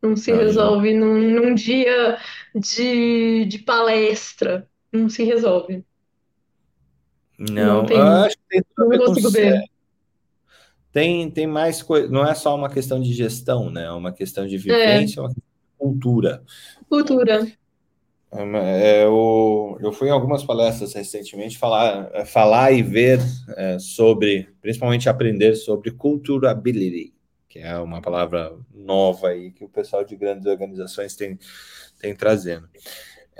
[0.00, 2.18] Não se resolve num, num dia
[2.54, 4.68] de, de palestra.
[4.92, 5.84] Não se resolve.
[7.38, 9.64] Não, Não tem- eu acho que tem tudo a Não ver com consigo ver.
[10.92, 13.84] Tem, tem mais coisa, não é só uma questão de gestão, né?
[13.84, 16.42] É uma questão de vivência, é uma questão de cultura.
[16.88, 17.46] Cultura.
[18.34, 23.18] É é, eu, eu fui em algumas palestras recentemente falar, é, falar e ver
[23.56, 27.14] é, sobre, principalmente aprender sobre culturability,
[27.48, 31.38] que é uma palavra nova aí que o pessoal de grandes organizações tem,
[32.02, 32.68] tem trazendo.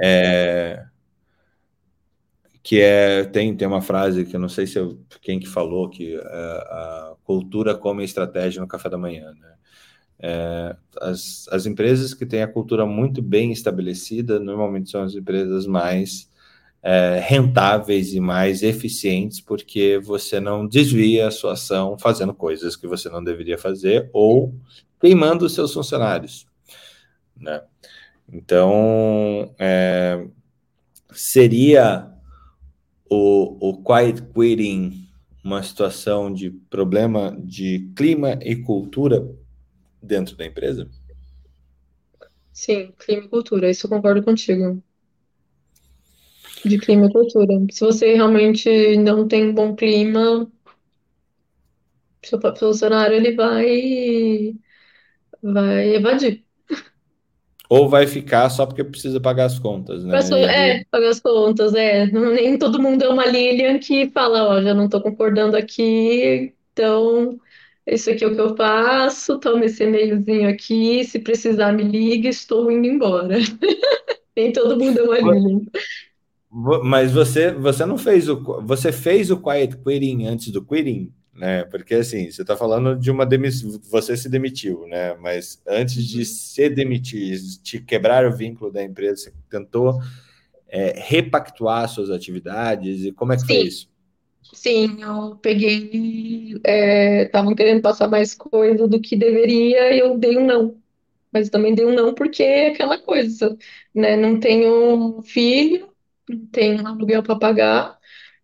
[0.00, 0.84] É,
[2.62, 5.90] que é tem, tem uma frase que eu não sei se eu, quem que falou
[5.90, 9.52] que é, a cultura come estratégia no café da manhã, né?
[10.24, 15.66] É, as, as empresas que têm a cultura muito bem estabelecida normalmente são as empresas
[15.66, 16.30] mais
[16.80, 22.86] é, rentáveis e mais eficientes porque você não desvia a sua ação fazendo coisas que
[22.86, 24.54] você não deveria fazer ou
[25.00, 26.46] queimando os seus funcionários,
[27.36, 27.60] né?
[28.32, 30.26] Então, é,
[31.12, 32.10] seria
[33.10, 35.06] o, o quiet quitting
[35.44, 39.28] uma situação de problema de clima e cultura
[40.02, 40.88] dentro da empresa?
[42.52, 43.70] Sim, clima e cultura.
[43.70, 44.82] Isso eu concordo contigo.
[46.64, 47.54] De clima e cultura.
[47.70, 50.50] Se você realmente não tem um bom clima,
[52.22, 54.54] seu funcionário ele vai,
[55.42, 56.41] vai evadir.
[57.74, 60.18] Ou vai ficar só porque precisa pagar as contas, né?
[60.44, 62.04] É, pagar as contas, é.
[62.04, 67.40] Nem todo mundo é uma Lilian que fala, ó, já não tô concordando aqui, então
[67.86, 72.28] isso aqui é o que eu faço, toma esse e-mailzinho aqui, se precisar me liga,
[72.28, 73.38] estou indo embora.
[74.36, 75.62] Nem todo mundo é uma Lilian.
[76.84, 78.36] Mas você, você não fez o.
[78.66, 81.64] Você fez o quiet quitting antes do quitting, né?
[81.64, 83.80] Porque assim, você está falando de uma demissão.
[83.90, 85.14] Você se demitiu, né?
[85.14, 89.98] Mas antes de se demitir, te quebrar o vínculo da empresa, você tentou
[90.68, 93.66] é, repactuar suas atividades e como é que foi Sim.
[93.66, 93.92] isso?
[94.52, 96.54] Sim, eu peguei,
[97.24, 100.76] estavam querendo passar mais coisa do que deveria e eu dei um não.
[101.32, 103.56] Mas também dei um não porque é aquela coisa,
[103.94, 104.16] né?
[104.16, 105.88] Não tenho filho,
[106.28, 107.98] não tenho aluguel para pagar,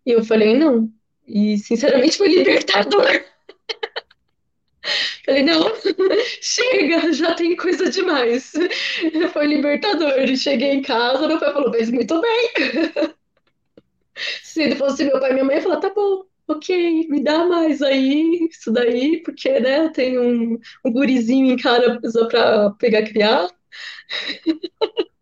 [0.05, 0.91] e eu falei não.
[1.29, 3.23] E sinceramente foi libertador.
[5.25, 5.71] Falei, não,
[6.41, 8.51] chega, já tem coisa demais.
[9.33, 10.13] Foi libertador.
[10.35, 12.49] Cheguei em casa, meu pai falou, fez muito bem.
[14.43, 17.81] Se fosse meu pai e minha mãe, ia falar, tá bom, ok, me dá mais
[17.81, 21.99] aí, isso daí, porque, né, tem um, um gurizinho em casa
[22.29, 23.47] pra pegar criar.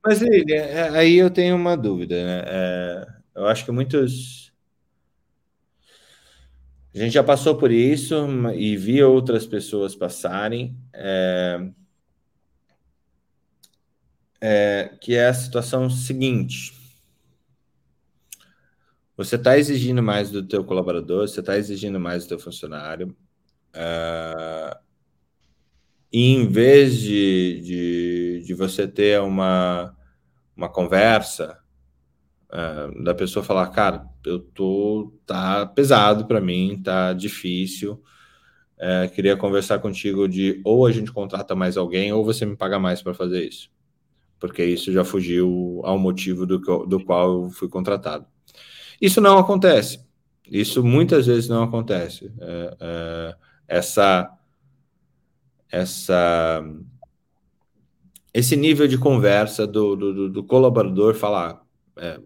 [0.03, 2.43] Mas Lili, é- aí eu tenho uma dúvida, né?
[2.47, 4.46] É, eu acho que muitos.
[6.97, 8.15] A gente já passou por isso
[8.55, 11.69] e via outras pessoas passarem, é,
[14.41, 16.73] é, que é a situação seguinte.
[19.15, 23.15] Você está exigindo mais do teu colaborador, você está exigindo mais do teu funcionário,
[23.73, 24.77] é,
[26.11, 29.95] e em vez de, de, de você ter uma,
[30.55, 31.59] uma conversa
[32.51, 38.01] uh, da pessoa falar, cara, eu tô tá pesado para mim, tá difícil.
[38.77, 42.77] Uh, queria conversar contigo de ou a gente contrata mais alguém ou você me paga
[42.77, 43.71] mais para fazer isso,
[44.39, 48.25] porque isso já fugiu ao motivo do, que, do qual eu fui contratado.
[49.01, 50.05] Isso não acontece.
[50.49, 52.25] Isso muitas vezes não acontece.
[52.25, 53.35] Uh,
[53.67, 54.31] essa
[55.69, 56.63] essa
[58.33, 61.61] esse nível de conversa do, do, do colaborador falar
[61.97, 62.19] é,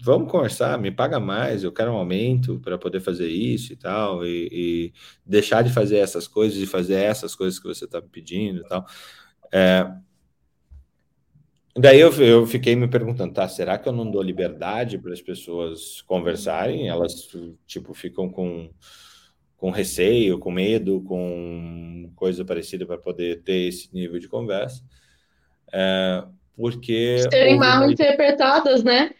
[0.00, 4.24] vamos conversar, me paga mais, eu quero um aumento para poder fazer isso e tal,
[4.24, 4.92] e, e,
[5.26, 8.64] deixar de fazer essas coisas e fazer essas coisas que você está me pedindo e
[8.64, 8.86] tal.
[9.52, 9.90] É,
[11.76, 15.20] daí eu, eu fiquei me perguntando, tá, será que eu não dou liberdade para as
[15.20, 16.88] pessoas conversarem?
[16.88, 17.28] Elas,
[17.66, 18.70] tipo, ficam com,
[19.56, 24.82] com receio, com medo, com coisa parecida para poder ter esse nível de conversa.
[25.72, 26.24] É,
[26.56, 27.18] porque...
[27.30, 29.10] Serem mal interpretadas, né?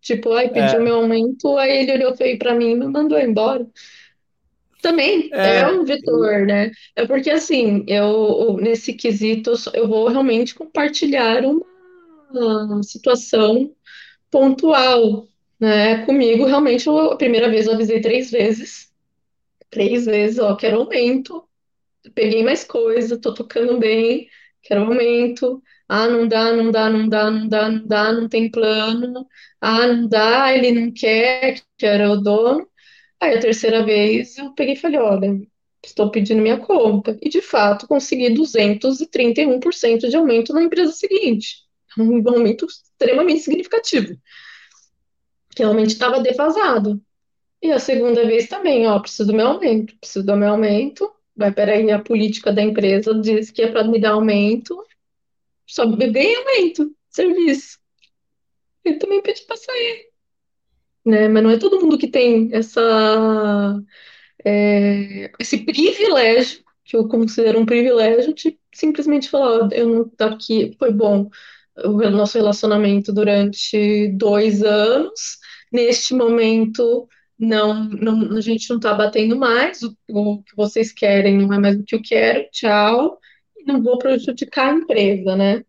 [0.00, 0.82] Tipo, aí pediu é.
[0.82, 3.66] meu aumento, aí ele olhou feio para mim e me mandou embora.
[4.80, 6.70] Também é, é um vetor, né?
[6.94, 13.74] É porque assim, eu nesse quesito eu vou realmente compartilhar uma situação
[14.30, 15.26] pontual,
[15.58, 16.04] né?
[16.04, 18.92] Comigo, realmente, eu, a primeira vez eu avisei três vezes.
[19.70, 21.44] Três vezes, ó, quero aumento.
[22.14, 24.28] Peguei mais coisa, tô tocando bem,
[24.62, 25.62] quero aumento.
[25.88, 29.26] Ah, não dá, não dá, não dá, não dá, não dá, não tem plano.
[29.60, 32.68] Ah, não dá, ele não quer, que era o dono.
[33.20, 35.40] Aí a terceira vez eu peguei e falei, olha,
[35.84, 37.18] estou pedindo minha conta.
[37.22, 41.66] E de fato consegui 231% de aumento na empresa seguinte.
[41.98, 44.16] Um aumento extremamente significativo.
[45.54, 47.02] Que realmente estava defasado.
[47.60, 51.10] E a segunda vez também, ó, preciso do meu aumento, preciso do meu aumento.
[51.36, 54.76] Vai, peraí, a política da empresa diz que é para me dar aumento,
[55.66, 57.78] só ganhei aumento, serviço.
[58.98, 60.06] Também pedi para sair,
[61.04, 61.28] né?
[61.28, 63.82] Mas não é todo mundo que tem essa,
[64.44, 70.26] é, esse privilégio, que eu considero um privilégio, de simplesmente falar, ó, eu não tá
[70.26, 71.28] aqui, foi bom
[71.84, 75.38] o nosso relacionamento durante dois anos,
[75.72, 77.08] neste momento
[77.38, 81.58] não, não, a gente não está batendo mais, o, o, que vocês querem não é
[81.58, 83.18] mais o que eu quero, tchau,
[83.66, 85.64] não vou prejudicar a empresa, né?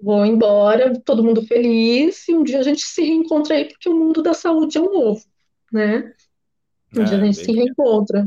[0.00, 3.94] Vou embora, todo mundo feliz, e um dia a gente se reencontra aí, porque o
[3.94, 5.22] mundo da saúde é um novo,
[5.70, 6.12] né?
[6.96, 8.26] Um é, dia a gente se reencontra,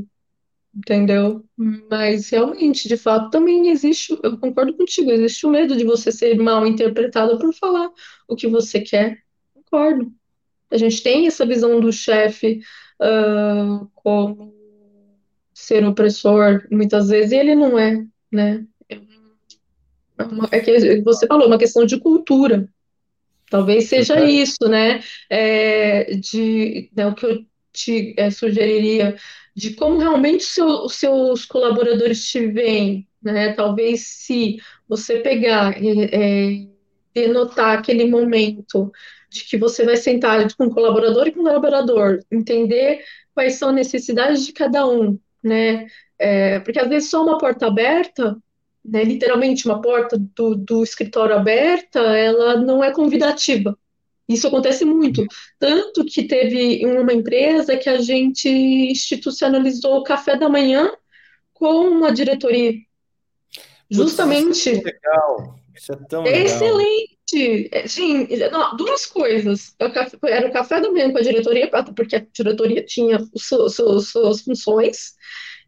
[0.75, 1.43] entendeu?
[1.89, 6.37] Mas realmente, de fato, também existe, eu concordo contigo, existe o medo de você ser
[6.37, 7.89] mal interpretado por falar
[8.27, 9.17] o que você quer.
[9.53, 10.13] Concordo.
[10.69, 12.61] A gente tem essa visão do chefe
[13.01, 14.53] uh, como
[15.51, 18.65] ser opressor, muitas vezes, e ele não é, né?
[20.51, 22.67] É, é que você falou, uma questão de cultura.
[23.49, 25.01] Talvez seja isso, né?
[25.29, 29.15] É, de, né, o que eu te é, sugeriria
[29.55, 33.53] de como realmente seu, os seus colaboradores te veem, né?
[33.53, 34.57] Talvez se
[34.87, 36.67] você pegar é,
[37.13, 38.91] denotar aquele momento
[39.29, 43.03] de que você vai sentar com colaborador e com colaborador, entender
[43.33, 45.87] quais são as necessidades de cada um, né?
[46.17, 48.37] É, porque às vezes só uma porta aberta,
[48.83, 53.77] né, literalmente uma porta do, do escritório aberta, ela não é convidativa.
[54.27, 55.25] Isso acontece muito.
[55.57, 60.91] Tanto que teve uma empresa que a gente institucionalizou o café da manhã
[61.53, 62.73] com a diretoria.
[63.89, 64.51] Justamente.
[64.51, 65.59] Isso é legal.
[65.75, 66.41] Isso é tão legal.
[66.41, 67.19] Excelente
[67.71, 69.75] é, sim, não, duas coisas.
[70.23, 75.13] Era o café da manhã com a diretoria, porque a diretoria tinha suas funções,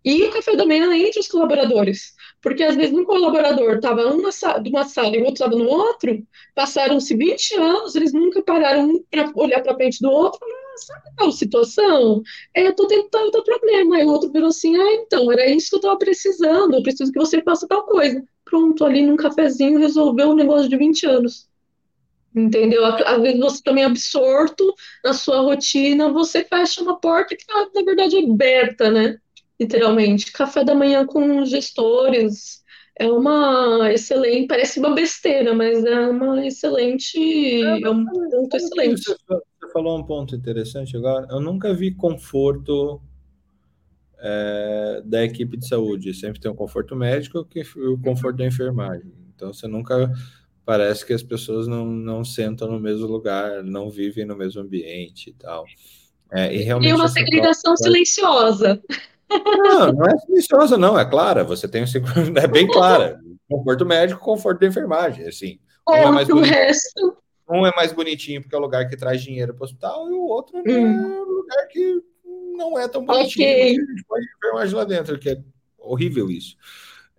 [0.04, 2.14] e o café da manhã entre os colaboradores.
[2.42, 6.26] Porque às vezes um colaborador estava sala, uma sala e o outro estava no outro,
[6.56, 11.32] passaram-se 20 anos, eles nunca pararam para olhar para frente do outro e sabe qual
[11.32, 12.22] situação?
[12.56, 13.98] É, eu estou tentando tal problema.
[13.98, 17.12] Aí o outro virou assim, ah, então, era isso que eu estava precisando, eu preciso
[17.12, 18.24] que você faça tal coisa.
[18.44, 21.50] Pronto, ali num cafezinho resolveu um negócio de 20 anos.
[22.34, 22.86] Entendeu?
[22.86, 24.74] Às vezes você também é absorto
[25.04, 29.18] na sua rotina, você fecha uma porta que tá, na verdade é aberta, né?
[29.62, 30.32] Literalmente.
[30.32, 32.64] Café da manhã com gestores
[32.98, 39.04] é uma excelente, parece uma besteira, mas é uma excelente, é, é um ponto excelente.
[39.04, 41.28] Você, você falou um ponto interessante agora.
[41.30, 43.00] Eu nunca vi conforto
[44.18, 46.12] é, da equipe de saúde.
[46.16, 49.14] Sempre tem o conforto médico e o conforto da enfermagem.
[49.36, 50.12] Então você nunca
[50.66, 55.30] parece que as pessoas não, não sentam no mesmo lugar, não vivem no mesmo ambiente
[55.30, 55.66] e tal.
[56.32, 56.94] É, e realmente.
[56.94, 58.82] uma segregação silenciosa.
[59.32, 61.44] Não, não é silenciosa, não, é clara.
[61.44, 61.84] Você tem
[62.42, 63.20] é bem clara.
[63.50, 65.60] Conforto médico, conforto da enfermagem, assim.
[65.88, 67.18] Um é mais o resto.
[67.50, 70.14] Um é mais bonitinho porque é o lugar que traz dinheiro para o hospital e
[70.14, 70.64] o outro hum.
[70.66, 72.02] é o lugar que
[72.56, 73.48] não é tão bonitinho.
[73.48, 73.72] Okay.
[73.72, 75.42] A gente pode enfermagem lá dentro, que é
[75.78, 76.56] horrível isso.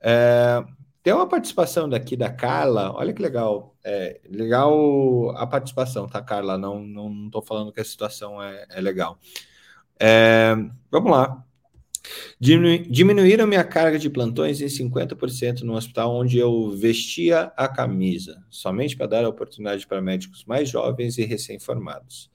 [0.01, 0.65] É,
[1.03, 3.77] tem uma participação daqui da Carla, olha que legal.
[3.85, 6.57] É, legal a participação, tá, Carla?
[6.57, 9.19] Não, não, não tô falando que a situação é, é legal.
[9.99, 10.55] É,
[10.91, 11.45] vamos lá.
[12.39, 18.43] Diminu diminuíram minha carga de plantões em 50% no hospital onde eu vestia a camisa,
[18.51, 22.31] somente para dar a oportunidade para médicos mais jovens e recém-formados.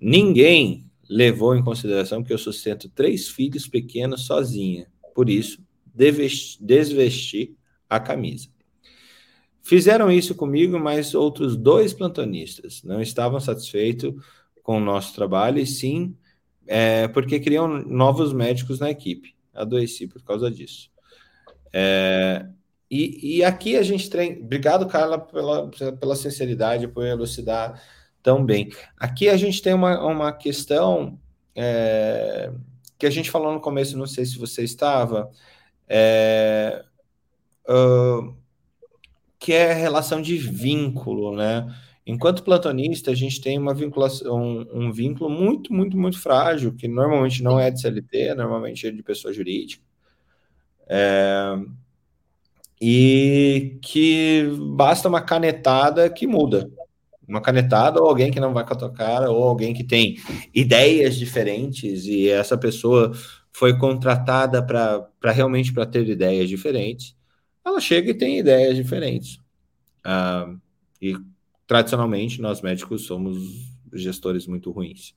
[0.00, 4.86] Ninguém levou em consideração que eu sustento três filhos pequenos sozinha.
[5.14, 5.62] Por isso,
[6.60, 7.56] desvesti
[7.88, 8.48] a camisa.
[9.62, 14.14] Fizeram isso comigo, mas outros dois plantonistas não estavam satisfeitos
[14.62, 16.14] com o nosso trabalho e sim
[16.68, 19.34] é, porque queriam novos médicos na equipe.
[19.54, 20.90] Adoeci por causa disso.
[21.72, 22.46] É,
[22.90, 24.40] e, e, aqui a gente tem.
[24.42, 27.82] Obrigado, Carla, pela, pela sinceridade, por elucidar
[28.22, 28.70] tão bem.
[28.96, 31.18] Aqui a gente tem uma, uma questão
[31.54, 32.52] é,
[32.98, 35.30] que a gente falou no começo, não sei se você estava.
[37.70, 38.36] Uh,
[39.38, 41.66] que é a relação de vínculo, né?
[42.08, 46.88] Enquanto plantonista, a gente tem uma vinculação, um, um, vínculo muito, muito, muito frágil, que
[46.88, 49.84] normalmente não é de CLT, normalmente é de pessoa jurídica.
[50.88, 51.54] É,
[52.80, 56.70] e que basta uma canetada que muda,
[57.28, 60.16] uma canetada, ou alguém que não vai com a tua cara, ou alguém que tem
[60.54, 63.12] ideias diferentes e essa pessoa
[63.52, 67.14] foi contratada para realmente para ter ideias diferentes,
[67.62, 69.38] ela chega e tem ideias diferentes.
[70.02, 70.54] Ah,
[71.02, 71.14] e
[71.68, 73.38] tradicionalmente nós médicos somos
[73.94, 75.14] gestores muito ruins.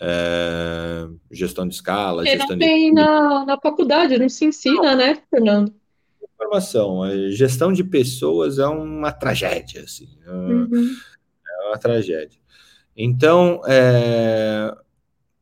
[0.00, 4.96] É, gestão de escala, É, gestão não de tem na, na faculdade, não se ensina,
[4.96, 5.72] né, Fernando?
[6.34, 7.02] informação.
[7.02, 10.96] A gestão de pessoas é uma tragédia, assim, é uma, Uhum.
[11.46, 12.40] é uma tragédia.
[12.96, 14.76] Então, é,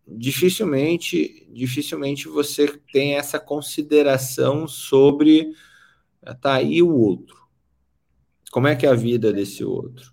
[0.07, 5.53] dificilmente, dificilmente você tem essa consideração sobre
[6.41, 7.37] tá aí o outro.
[8.51, 10.12] Como é que é a vida desse outro?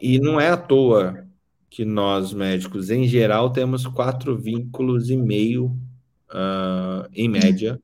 [0.00, 1.26] E não é à toa
[1.68, 5.76] que nós médicos, em geral, temos quatro vínculos e meio,
[6.30, 7.80] ah, em média,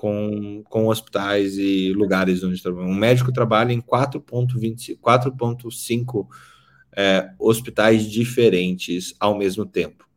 [0.00, 2.86] com, com hospitais e lugares onde trabalha.
[2.86, 6.26] Um médico trabalha em 4,25 4,5
[6.96, 10.08] é, hospitais diferentes ao mesmo tempo.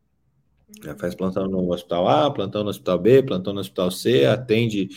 [0.85, 4.87] É, faz plantão no hospital A, plantão no hospital B, plantão no hospital C, atende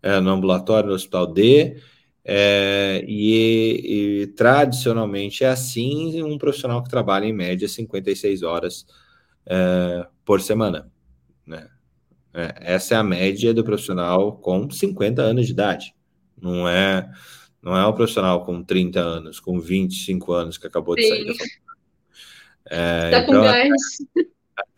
[0.00, 1.76] é, no ambulatório no hospital D.
[2.28, 8.84] É, e, e, tradicionalmente é assim um profissional que trabalha em média 56 horas
[9.46, 10.90] é, por semana.
[11.46, 11.68] Né?
[12.34, 15.94] É, essa é a média do profissional com 50 anos de idade.
[16.42, 17.08] Não é,
[17.62, 21.08] não é o profissional com 30 anos, com 25 anos que acabou de Sim.
[21.08, 21.66] sair da faculdade.
[22.68, 23.70] É, Tá com então, gás.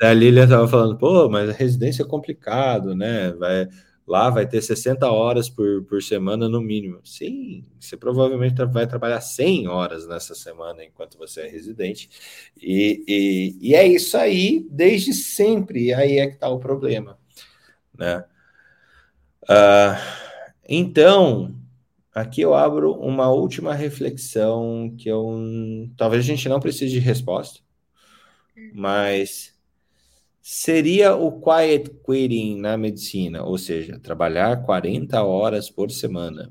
[0.03, 3.33] a Lilia estava falando, pô, mas a residência é complicado, né?
[3.33, 3.69] Vai,
[4.09, 7.01] lá vai ter 60 horas por, por semana no mínimo.
[7.05, 12.09] Sim, você provavelmente vai trabalhar 100 horas nessa semana enquanto você é residente.
[12.61, 15.87] E, e, e é isso aí desde sempre.
[15.87, 17.19] E aí é que está o problema,
[17.97, 18.25] né?
[19.49, 19.99] Ah,
[20.69, 21.55] então,
[22.15, 25.27] aqui eu abro uma última reflexão que eu
[25.97, 27.61] talvez a gente não precise de resposta,
[28.73, 29.58] mas
[30.51, 36.51] seria o quiet quitting na medicina, ou seja, trabalhar 40 horas por semana,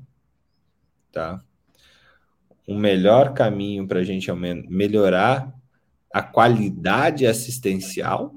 [1.10, 1.42] tá?
[2.64, 4.30] O melhor caminho para a gente
[4.68, 5.52] melhorar
[6.12, 8.36] a qualidade assistencial?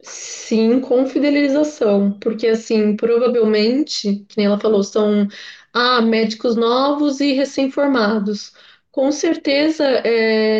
[0.00, 5.28] Sim, com fidelização, porque assim, provavelmente, que nem ela falou, são
[5.70, 8.54] ah, médicos novos e recém-formados.
[8.92, 9.84] Com certeza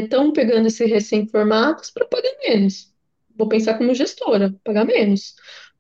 [0.02, 2.92] estão pegando esses recém-formados para pagar menos.
[3.36, 5.34] Vou pensar como gestora, pagar menos.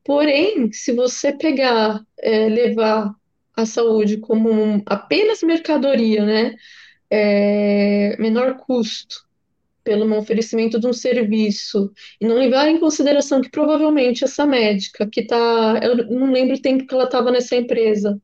[0.04, 3.14] Porém, se você pegar, é, levar
[3.56, 6.54] a saúde como um- apenas mercadoria, né?
[7.10, 9.26] É, menor custo
[9.84, 15.24] pelo oferecimento de um serviço e não levar em consideração que provavelmente essa médica que
[15.26, 18.20] tá, eu não lembro o tempo que ela estava nessa empresa,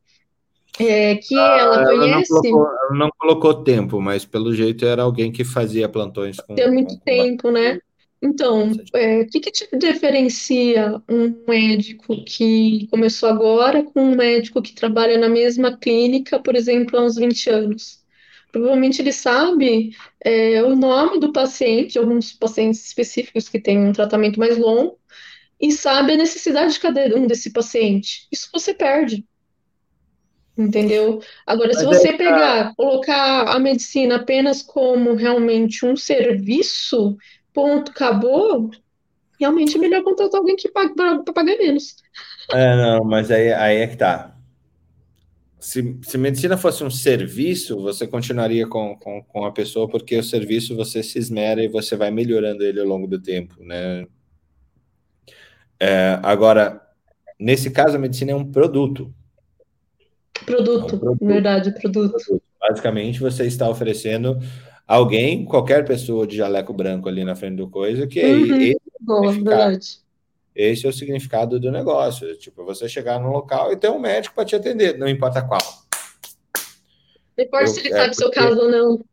[0.78, 5.02] é, que ela Ela não conhece colocou, ela não colocou tempo, mas pelo jeito era
[5.02, 7.80] alguém que fazia plantões com, tem muito com- tempo, né?
[8.20, 14.60] Então, é, o que que te diferencia um médico que começou agora com um médico
[14.60, 18.04] que trabalha na mesma clínica, por exemplo, há uns 20 anos?
[18.50, 19.90] Provavelmente ele sabe,
[20.24, 24.98] é, o nome do paciente, alguns pacientes específicos que têm um tratamento mais longo,
[25.60, 28.26] e sabe a necessidade de cada um desse paciente.
[28.32, 29.26] Isso você perde.
[30.58, 31.22] Entendeu?
[31.46, 37.16] Agora, se você aí tá- pegar, colocar a medicina apenas como realmente um serviço,
[37.54, 38.68] ponto, acabou,
[39.38, 41.96] realmente é melhor contratar alguém que pague para pagar menos.
[42.52, 44.34] É, não, mas aí, aí é que tá.
[45.60, 50.22] Se, se medicina fosse um serviço, você continuaria com, com, com a pessoa, porque o
[50.24, 54.06] serviço você se esmera e você vai melhorando ele ao longo do tempo, né?
[55.80, 56.80] É, agora,
[57.38, 59.14] nesse caso, a medicina é um produto.
[60.46, 61.26] Produto, É um produto.
[61.26, 62.42] verdade, produto.
[62.60, 64.38] Basicamente, você está oferecendo
[64.86, 68.56] alguém, qualquer pessoa de jaleco branco ali na frente do coisa, que Uhum.
[68.56, 69.56] esse, Boa, significado.
[69.58, 69.98] verdade.
[70.54, 72.36] esse é o significado do negócio.
[72.36, 75.60] Tipo, você chegar num local e ter um médico para te atender, não importa qual.
[77.36, 79.04] Não importa se ele é, sabe o seu porque- caso ou não,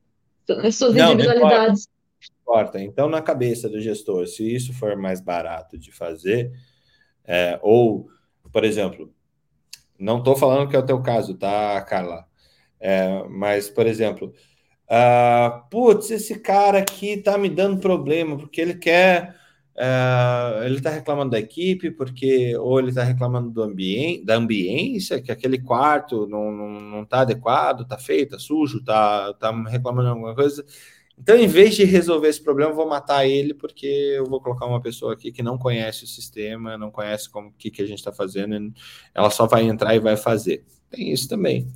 [0.63, 1.87] as suas Não, não individualidades.
[2.41, 2.81] importa.
[2.81, 6.51] Então, na cabeça do gestor, se isso for mais barato de fazer,
[7.23, 8.07] é, ou,
[8.51, 9.13] por exemplo,
[9.99, 12.25] não estou falando que é o teu caso, tá, Carla?
[12.79, 14.33] É, mas, por exemplo,
[14.89, 19.35] ah, putz, esse cara aqui tá me dando problema, porque ele quer.
[19.77, 25.21] ah, ele tá reclamando da equipe, porque ou ele tá reclamando do ambiente, da ambiência,
[25.21, 30.03] que aquele quarto não, não, não tá adequado, tá feio, tá sujo, tá, tá reclamando
[30.09, 30.65] de alguma coisa.
[31.17, 34.65] Então, em vez de resolver esse problema, eu vou matar ele, porque eu vou colocar
[34.65, 37.99] uma pessoa aqui que não conhece o sistema, não conhece como que, que a gente
[37.99, 38.73] está fazendo,
[39.13, 40.65] ela só vai entrar e vai fazer.
[40.89, 41.71] Tem isso também.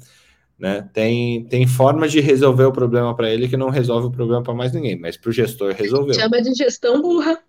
[0.57, 0.89] Né?
[0.91, 4.53] Tem, tem formas de resolver o problema para ele que não resolve o problema para
[4.53, 6.13] mais ninguém, mas para o gestor resolveu.
[6.13, 7.41] Chama de gestão burra.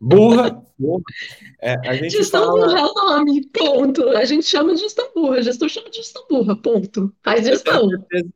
[0.00, 0.62] Burra.
[0.78, 1.02] burra.
[1.60, 2.66] É, a gente gestão fala...
[2.66, 4.08] burra é o nome, ponto.
[4.10, 7.12] A gente chama de gestão burra, gestor chama de gestão burra, ponto.
[7.22, 7.86] Faz gestão.
[8.10, 8.26] Eu,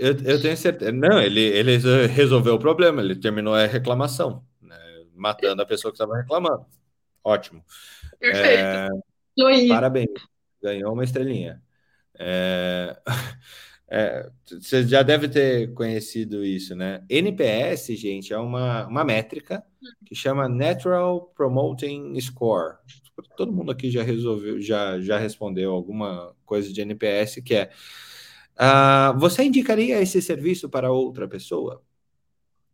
[0.00, 0.92] eu tenho certeza.
[0.92, 4.76] Não, ele, ele resolveu o problema, ele terminou a reclamação, né?
[5.14, 6.64] matando a pessoa que estava reclamando.
[7.22, 7.62] Ótimo.
[8.18, 8.62] Perfeito.
[8.62, 10.08] É, parabéns,
[10.62, 11.62] ganhou uma estrelinha.
[12.18, 12.96] É,
[13.90, 17.04] é, você já deve ter conhecido isso, né?
[17.08, 19.62] NPS, gente, é uma, uma métrica
[20.06, 22.76] que chama Natural Promoting Score.
[23.36, 27.70] Todo mundo aqui já resolveu, já, já respondeu alguma coisa de NPS que é
[28.60, 31.82] Uh, você indicaria esse serviço para outra pessoa?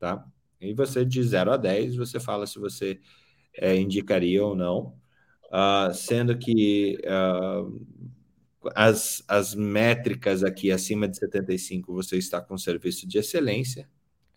[0.00, 0.26] Tá?
[0.60, 3.00] E você, de 0 a 10, você fala se você
[3.54, 4.96] é, indicaria ou não,
[5.46, 7.86] uh, sendo que uh,
[8.74, 13.88] as, as métricas aqui acima de 75 você está com serviço de excelência,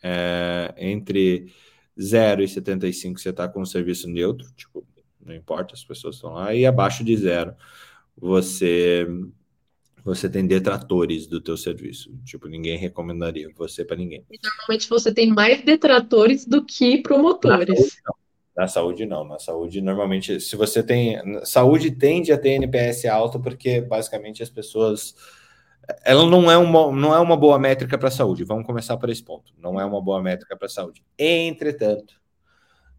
[0.03, 1.51] é, entre
[1.99, 4.85] 0 e 75 você está com serviço neutro, tipo,
[5.19, 7.55] não importa, as pessoas estão lá, e abaixo de zero
[8.15, 9.07] você
[10.03, 12.11] você tem detratores do teu serviço.
[12.23, 14.25] Tipo, ninguém recomendaria você para ninguém.
[14.31, 17.97] E normalmente você tem mais detratores do que promotores.
[18.55, 19.23] Na saúde, não.
[19.23, 21.17] Na saúde, normalmente, se você tem.
[21.45, 25.15] Saúde tende a ter NPS alto, porque basicamente as pessoas.
[26.03, 28.43] Ela não é uma, não é uma boa métrica para a saúde.
[28.43, 29.53] Vamos começar por esse ponto.
[29.57, 31.01] Não é uma boa métrica para a saúde.
[31.17, 32.13] Entretanto,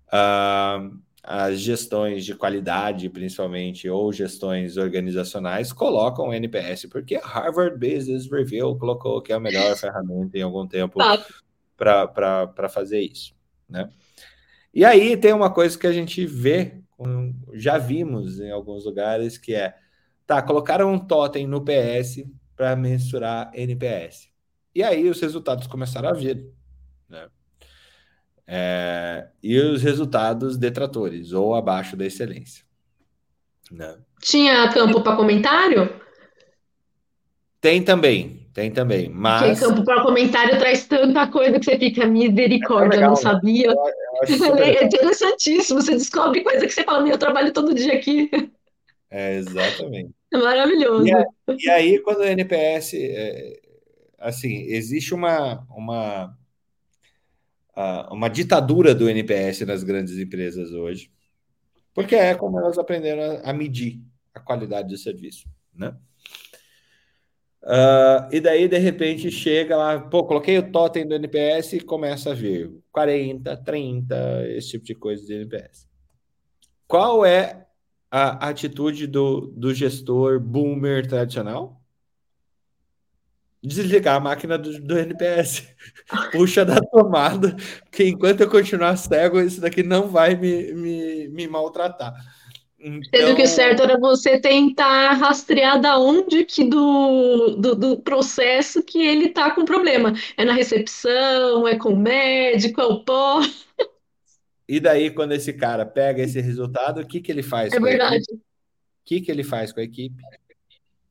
[0.09, 7.77] uh, as gestões de qualidade, principalmente, ou gestões organizacionais, colocam o NPS, porque a Harvard
[7.77, 10.99] Business Review colocou que é a melhor ferramenta em algum tempo
[11.77, 13.35] para fazer isso.
[13.69, 13.89] Né?
[14.73, 16.81] E aí tem uma coisa que a gente vê,
[17.53, 19.75] já vimos em alguns lugares, que é,
[20.27, 22.25] tá, colocaram um totem no PS
[22.57, 24.31] para mensurar NPS.
[24.75, 26.47] E aí os resultados começaram a vir.
[27.09, 27.29] Né?
[28.53, 32.65] É, e os resultados detratores, ou abaixo da excelência.
[33.71, 33.97] Né?
[34.21, 35.89] Tinha campo para comentário?
[37.61, 39.09] Tem também, tem também.
[39.09, 39.61] Mas.
[39.61, 43.23] Porque campo para comentário traz tanta coisa que você fica misericórdia, é legal, não né?
[43.23, 43.67] sabia.
[43.67, 45.81] Eu, eu é interessantíssimo.
[45.81, 48.29] Você descobre coisa que você fala, meu, eu trabalho todo dia aqui.
[49.09, 50.11] É, exatamente.
[50.33, 51.07] É maravilhoso.
[51.07, 52.95] E, e aí, quando o NPS.
[52.95, 53.61] É,
[54.19, 56.37] assim, existe uma, uma
[58.11, 61.11] uma ditadura do NPS nas grandes empresas hoje,
[61.95, 64.01] porque é como elas aprenderam a, medir
[64.35, 65.95] a qualidade do serviço, né?
[67.63, 72.31] Uh, e daí, de repente, chega lá, pô, coloquei o totem do NPS e começa
[72.31, 75.87] a vir 40, 30, esse tipo de coisa de NPS.
[76.87, 77.67] Qual é
[78.11, 81.80] a atitude do, do gestor boomer tradicional?
[83.63, 85.69] Desligar a máquina do, do, NPS.
[86.33, 87.55] Puxa da tomada,
[87.91, 92.15] que enquanto eu continuar cego, isso daqui não vai me, me, me maltratar.
[92.79, 93.03] Então...
[93.15, 98.83] Sendo que o certo era você tentar rastrear da onde que do, do, do, processo
[98.83, 100.15] que ele tá com problema.
[100.35, 103.43] É na recepção, é com o médico, é o pó.
[104.67, 107.73] E daí, quando esse cara pega esse resultado, o que, que ele faz?
[107.75, 108.25] É verdade.
[108.33, 108.41] O
[109.05, 110.23] que, que ele faz com a equipe?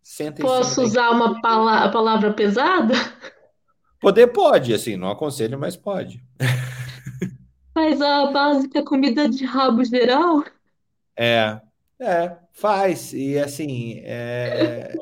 [0.09, 2.95] Senta Posso usar uma pala palavra pesada?
[4.01, 6.19] Poder pode, assim, não aconselho, mas pode.
[7.75, 10.43] Faz a básica comida de rabo geral?
[11.15, 11.61] É,
[12.01, 13.13] é, faz.
[13.13, 14.95] E assim, é...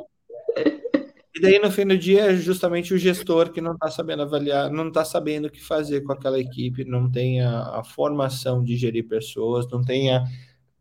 [1.34, 4.72] E daí no fim do dia é justamente o gestor que não está sabendo avaliar,
[4.72, 8.76] não está sabendo o que fazer com aquela equipe, não tem a, a formação de
[8.76, 10.24] gerir pessoas, não tem a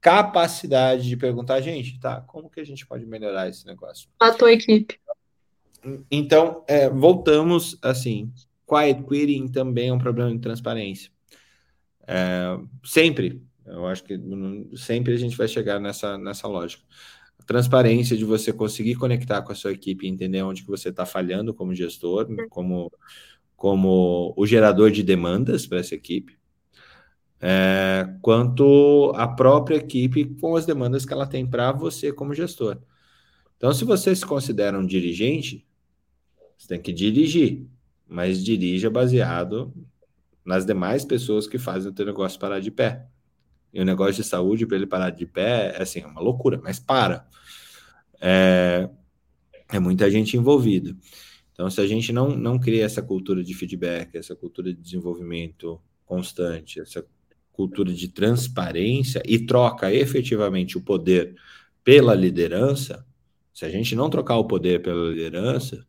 [0.06, 4.08] capacidade de perguntar, gente, tá, como que a gente pode melhorar esse negócio?
[4.20, 5.00] A tua equipe.
[6.08, 8.32] Então, é, voltamos, assim,
[8.68, 11.10] quiet quitting também é um problema de transparência.
[12.06, 14.16] É, sempre, eu acho que
[14.76, 16.84] sempre a gente vai chegar nessa, nessa lógica.
[17.40, 20.90] A transparência de você conseguir conectar com a sua equipe e entender onde que você
[20.90, 22.92] está falhando como gestor, como,
[23.56, 26.38] como o gerador de demandas para essa equipe
[27.40, 32.78] é, quanto a própria equipe com as demandas que ela tem para você como gestor.
[33.56, 35.66] Então, se você se considera um dirigente,
[36.56, 37.66] você tem que dirigir,
[38.06, 39.72] mas dirija baseado
[40.44, 43.06] nas demais pessoas que fazem o teu negócio parar de pé.
[43.72, 46.60] E o negócio de saúde, para ele parar de pé, é assim, é uma loucura,
[46.62, 47.26] mas para.
[48.20, 48.88] É,
[49.68, 50.96] é muita gente envolvida.
[51.52, 55.80] Então, se a gente não, não cria essa cultura de feedback, essa cultura de desenvolvimento
[56.04, 57.04] constante, essa
[57.56, 61.34] cultura de transparência e troca efetivamente o poder
[61.82, 63.06] pela liderança,
[63.54, 65.86] Se a gente não trocar o poder pela liderança,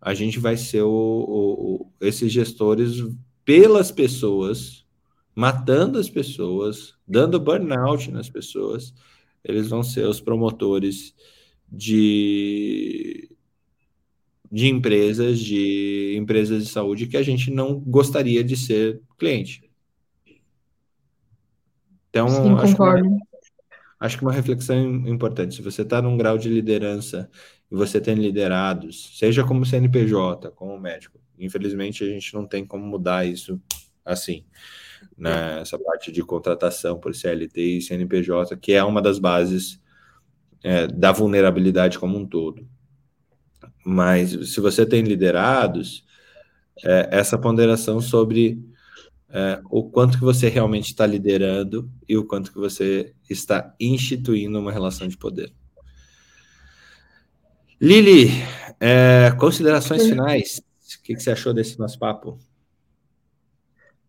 [0.00, 3.02] a gente vai ser o, o, o, esses gestores
[3.44, 4.86] pelas pessoas,
[5.34, 8.94] matando as pessoas, dando burnout nas pessoas.
[9.42, 11.12] Eles vão ser os promotores
[11.68, 13.28] de,
[14.52, 19.65] de empresas, de empresas de saúde que a gente não gostaria de ser cliente.
[22.16, 23.08] Então, Sim, acho concordo.
[23.08, 23.26] Que
[24.00, 25.56] acho que uma reflexão importante.
[25.56, 27.28] Se você está num grau de liderança
[27.70, 32.86] e você tem liderados, seja como CNPJ, como médico, infelizmente a gente não tem como
[32.86, 33.60] mudar isso
[34.02, 34.46] assim.
[35.16, 35.60] Né?
[35.60, 39.78] Essa parte de contratação por CLT e CNPJ, que é uma das bases
[40.62, 42.66] é, da vulnerabilidade como um todo.
[43.84, 46.04] Mas se você tem liderados,
[46.82, 48.58] é, essa ponderação sobre
[49.28, 54.58] é, o quanto que você realmente está liderando e o quanto que você está instituindo
[54.58, 55.52] uma relação de poder.
[57.80, 58.28] Lili,
[58.80, 60.60] é, considerações finais.
[60.98, 62.38] O que, que, você achou desse nosso papo?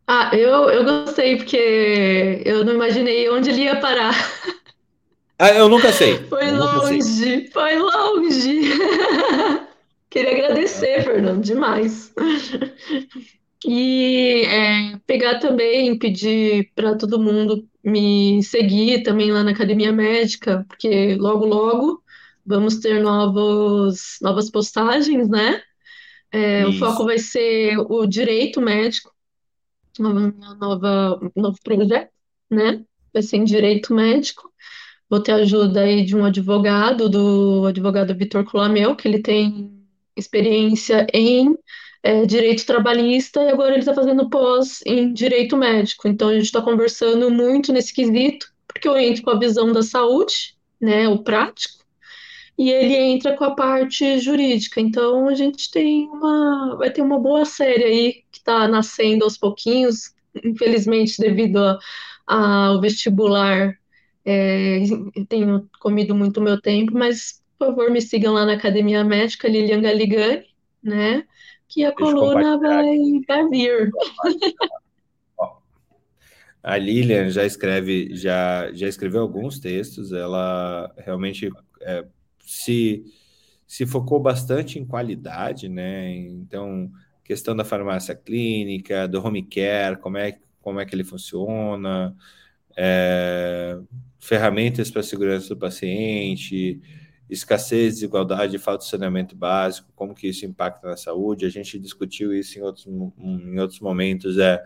[0.07, 4.14] Ah, eu, eu gostei, porque eu não imaginei onde ele ia parar.
[5.38, 6.18] Ah, eu nunca sei.
[6.30, 7.48] Foi longe, sei.
[7.52, 8.61] foi longe.
[10.10, 12.14] Queria agradecer, Fernando, demais.
[13.65, 20.65] E é, pegar também, pedir para todo mundo me seguir também lá na Academia Médica,
[20.67, 22.03] porque logo, logo
[22.45, 25.61] vamos ter novos, novas postagens, né?
[26.31, 29.11] É, o foco vai ser o direito médico,
[29.99, 32.11] uma nova, um novo projeto,
[32.49, 32.84] né?
[33.13, 34.51] Vai ser em direito médico.
[35.09, 39.71] Vou ter ajuda aí de um advogado, do advogado Vitor Colamel, que ele tem
[40.15, 41.57] experiência em
[42.03, 46.07] é, direito trabalhista e agora ele está fazendo pós em direito médico.
[46.07, 49.81] Então a gente está conversando muito nesse quesito, porque eu entro com a visão da
[49.81, 51.83] saúde, né, o prático,
[52.57, 54.81] e ele entra com a parte jurídica.
[54.81, 59.37] Então a gente tem uma, vai ter uma boa série aí que está nascendo aos
[59.37, 60.13] pouquinhos,
[60.43, 61.77] infelizmente devido
[62.25, 63.77] ao vestibular.
[64.25, 64.79] É,
[65.29, 69.81] tenho comido muito meu tempo, mas por favor me sigam lá na Academia Médica Lilian
[69.81, 70.45] Galigani,
[70.83, 71.25] né?
[71.68, 73.91] Que a Deixa coluna vai, vai vir.
[76.68, 81.49] A Lilian já escreve, já, já escreveu alguns textos, ela realmente
[81.80, 82.06] é,
[82.41, 83.06] se,
[83.65, 86.14] se focou bastante em qualidade, né?
[86.14, 86.91] Então,
[87.23, 92.14] questão da farmácia clínica, do home care, como é, como é que ele funciona,
[92.76, 93.80] é,
[94.19, 96.81] ferramentas para segurança do paciente,
[97.29, 101.45] escassez, desigualdade, falta de saneamento básico, como que isso impacta na saúde.
[101.45, 104.37] A gente discutiu isso em outros, em outros momentos.
[104.37, 104.63] É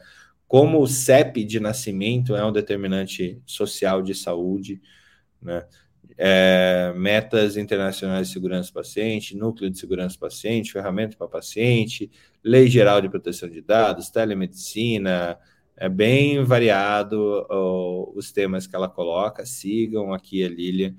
[0.47, 4.81] como o CEP de nascimento é um determinante social de saúde,
[5.41, 5.65] né?
[6.17, 12.11] É, metas internacionais de segurança do paciente, núcleo de segurança do paciente, ferramenta para paciente,
[12.43, 15.39] lei geral de proteção de dados, telemedicina,
[15.75, 17.47] é bem variado
[18.13, 19.45] os temas que ela coloca.
[19.47, 20.95] Sigam aqui a Lilian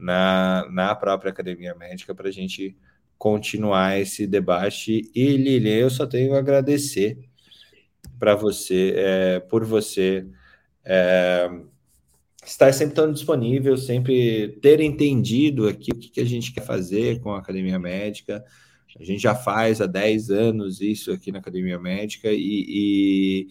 [0.00, 2.76] na, na própria academia médica para a gente
[3.18, 5.10] continuar esse debate.
[5.14, 7.18] E Lilian, eu só tenho a agradecer
[8.18, 10.26] para você, é, por você
[10.84, 11.50] é,
[12.44, 17.20] estar sempre tão disponível, sempre ter entendido aqui o que, que a gente quer fazer
[17.20, 18.44] com a academia médica.
[18.98, 23.48] A gente já faz há 10 anos isso aqui na academia médica e, e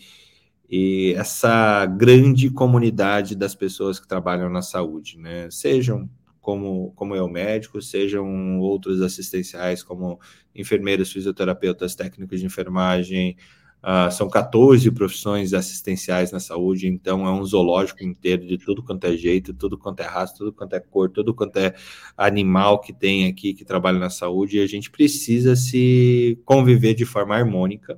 [0.69, 5.49] e essa grande comunidade das pessoas que trabalham na saúde, né?
[5.49, 6.07] Sejam
[6.41, 10.20] como, como eu, médico, sejam outros assistenciais, como
[10.56, 13.36] enfermeiros, fisioterapeutas, técnicos de enfermagem.
[13.82, 19.06] Uh, são 14 profissões assistenciais na saúde, então é um zoológico inteiro de tudo quanto
[19.06, 21.74] é jeito, tudo quanto é raça, tudo quanto é cor, tudo quanto é
[22.18, 27.06] animal que tem aqui que trabalha na saúde, e a gente precisa se conviver de
[27.06, 27.98] forma harmônica.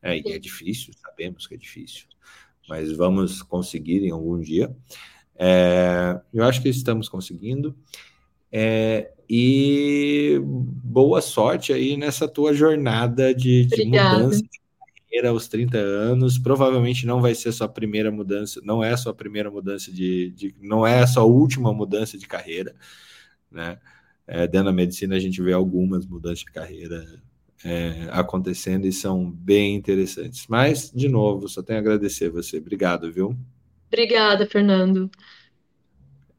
[0.00, 2.06] É, e é difícil, sabemos que é difícil,
[2.66, 4.74] mas vamos conseguir em algum dia.
[5.36, 7.74] É, eu acho que estamos conseguindo.
[8.50, 14.60] É, e boa sorte aí nessa tua jornada de, de mudança de
[15.08, 16.38] carreira aos 30 anos.
[16.38, 20.54] Provavelmente não vai ser sua primeira mudança, não é a sua primeira mudança de, de
[20.60, 22.74] não é a sua última mudança de carreira,
[23.50, 23.78] né?
[24.26, 27.04] É, dentro da medicina a gente vê algumas mudanças de carreira
[27.64, 30.46] é, acontecendo e são bem interessantes.
[30.48, 32.58] Mas, de novo, só tenho a agradecer a você.
[32.58, 33.36] Obrigado, viu?
[33.92, 35.10] Obrigada, Fernando.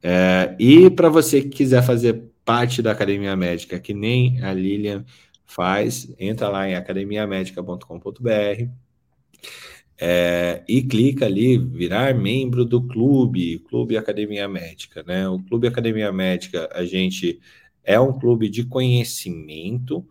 [0.02, 5.06] É, e para você que quiser fazer parte da Academia Médica, que nem a Lilian
[5.46, 8.70] faz, entra lá em academiamedica.com.br
[10.00, 15.30] é, e clica ali, virar membro do clube, Clube Academia Médica, né?
[15.30, 17.40] O Clube Academia Médica, a gente
[17.84, 20.04] é um clube de conhecimento,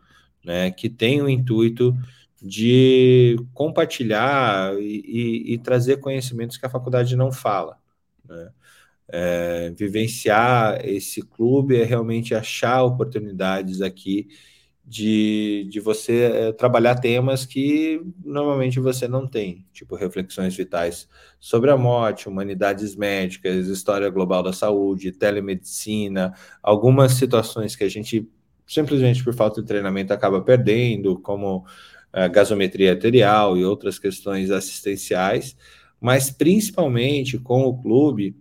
[0.45, 1.97] né, que tem o intuito
[2.43, 7.79] de compartilhar e, e, e trazer conhecimentos que a faculdade não fala.
[8.29, 8.51] Né?
[9.09, 14.29] É, vivenciar esse clube é realmente achar oportunidades aqui
[14.85, 21.09] de, de você é, trabalhar temas que normalmente você não tem, tipo reflexões vitais
[21.39, 28.29] sobre a morte, humanidades médicas, história global da saúde, telemedicina, algumas situações que a gente
[28.67, 31.65] simplesmente por falta de treinamento acaba perdendo, como
[32.29, 35.57] gasometria arterial e outras questões assistenciais,
[36.01, 38.37] mas principalmente com o clube,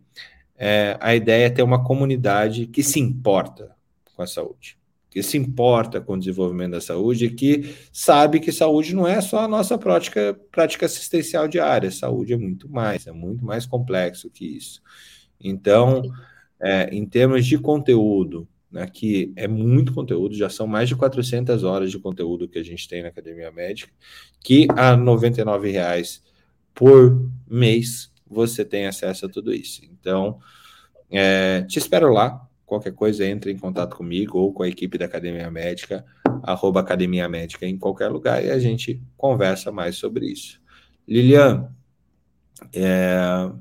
[0.58, 3.76] é, a ideia é ter uma comunidade que se importa
[4.16, 4.78] com a saúde,
[5.10, 9.20] que se importa com o desenvolvimento da saúde e que sabe que saúde não é
[9.22, 14.30] só a nossa prática, prática assistencial diária, saúde é muito mais, é muito mais complexo
[14.30, 14.82] que isso.
[15.40, 16.04] Então,
[16.60, 21.64] é, em termos de conteúdo, né, que é muito conteúdo, já são mais de 400
[21.64, 23.92] horas de conteúdo que a gente tem na Academia Médica,
[24.40, 26.22] que a R$ 99,00
[26.74, 29.82] por mês você tem acesso a tudo isso.
[29.86, 30.40] Então,
[31.10, 32.48] é, te espero lá.
[32.66, 36.06] Qualquer coisa, entre em contato comigo ou com a equipe da Academia Médica,
[36.42, 40.62] arroba Academia Médica em qualquer lugar, e a gente conversa mais sobre isso.
[41.06, 41.70] Lilian,
[42.74, 43.52] é,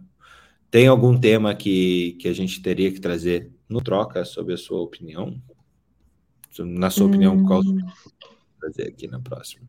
[0.70, 4.80] tem algum tema que, que a gente teria que trazer no troca sobre a sua
[4.82, 5.40] opinião?
[6.58, 7.08] Na sua hum.
[7.08, 7.62] opinião, qual
[8.60, 9.66] fazer aqui na próxima?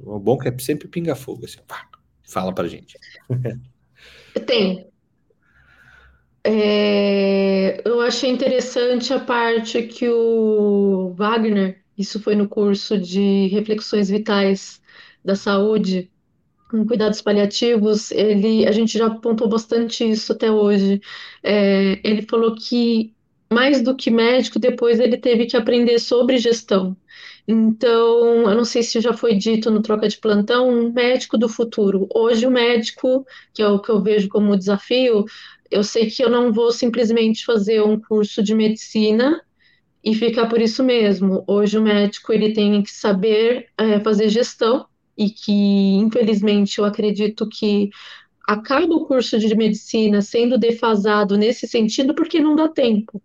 [0.00, 1.88] O bom é que é sempre pinga fogo, assim, pá,
[2.22, 2.96] fala pra gente.
[4.46, 4.86] Tem.
[6.42, 14.10] É, eu achei interessante a parte que o Wagner, isso foi no curso de reflexões
[14.10, 14.80] vitais
[15.24, 16.10] da saúde,
[16.70, 21.00] com cuidados paliativos, ele, a gente já apontou bastante isso até hoje.
[21.42, 23.13] É, ele falou que
[23.54, 26.96] mais do que médico, depois ele teve que aprender sobre gestão.
[27.46, 31.48] Então, eu não sei se já foi dito no troca de plantão, um médico do
[31.48, 32.08] futuro.
[32.14, 35.24] Hoje, o médico, que é o que eu vejo como desafio,
[35.70, 39.40] eu sei que eu não vou simplesmente fazer um curso de medicina
[40.02, 41.44] e ficar por isso mesmo.
[41.46, 44.86] Hoje, o médico ele tem que saber é, fazer gestão
[45.16, 47.90] e que, infelizmente, eu acredito que
[48.46, 53.22] acaba o curso de medicina sendo defasado nesse sentido porque não dá tempo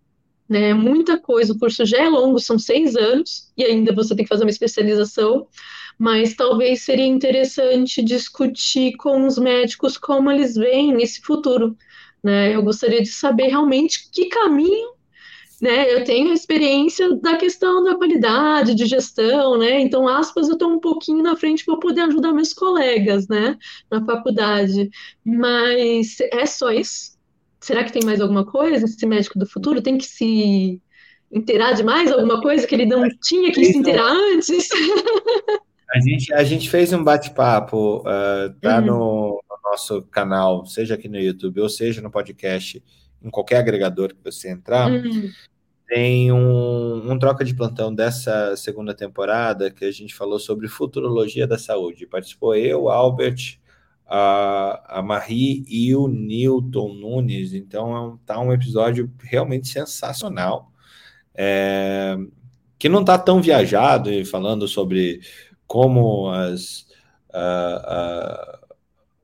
[0.50, 0.74] né?
[0.74, 4.28] Muita coisa, o curso já é longo, são seis anos, e ainda você tem que
[4.28, 5.46] fazer uma especialização,
[5.96, 11.76] mas talvez seria interessante discutir com os médicos como eles veem esse futuro,
[12.22, 12.54] né?
[12.54, 14.90] Eu gostaria de saber realmente que caminho
[15.60, 20.70] né, eu tenho experiência da questão da qualidade, de gestão, né, então, aspas, eu estou
[20.72, 23.58] um pouquinho na frente para poder ajudar meus colegas, né,
[23.90, 24.88] na faculdade,
[25.22, 27.19] mas é só isso?
[27.60, 28.84] Será que tem mais alguma coisa?
[28.84, 30.80] Esse médico do futuro tem que se
[31.30, 34.68] inteirar de mais alguma coisa que ele não tinha que se inteirar antes?
[35.92, 38.86] A gente, a gente fez um bate-papo, uh, tá uhum.
[38.86, 42.82] no, no, nosso canal, seja aqui no YouTube ou seja no podcast,
[43.22, 44.90] em qualquer agregador que você entrar.
[44.90, 45.30] Uhum.
[45.88, 51.48] Tem um, um troca de plantão dessa segunda temporada que a gente falou sobre futurologia
[51.48, 52.06] da saúde.
[52.06, 53.58] Participou eu, Albert,
[54.10, 57.54] a, a Marie e o Newton Nunes.
[57.54, 60.72] Então, é um, tá um episódio realmente sensacional.
[61.32, 62.18] É,
[62.76, 65.20] que não está tão viajado e falando sobre
[65.64, 66.86] como as,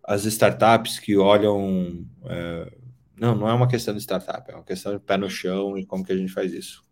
[0.05, 2.07] as startups que olham.
[2.27, 2.73] É,
[3.19, 5.85] não, não é uma questão de startup, é uma questão de pé no chão e
[5.85, 6.85] como que a gente faz isso.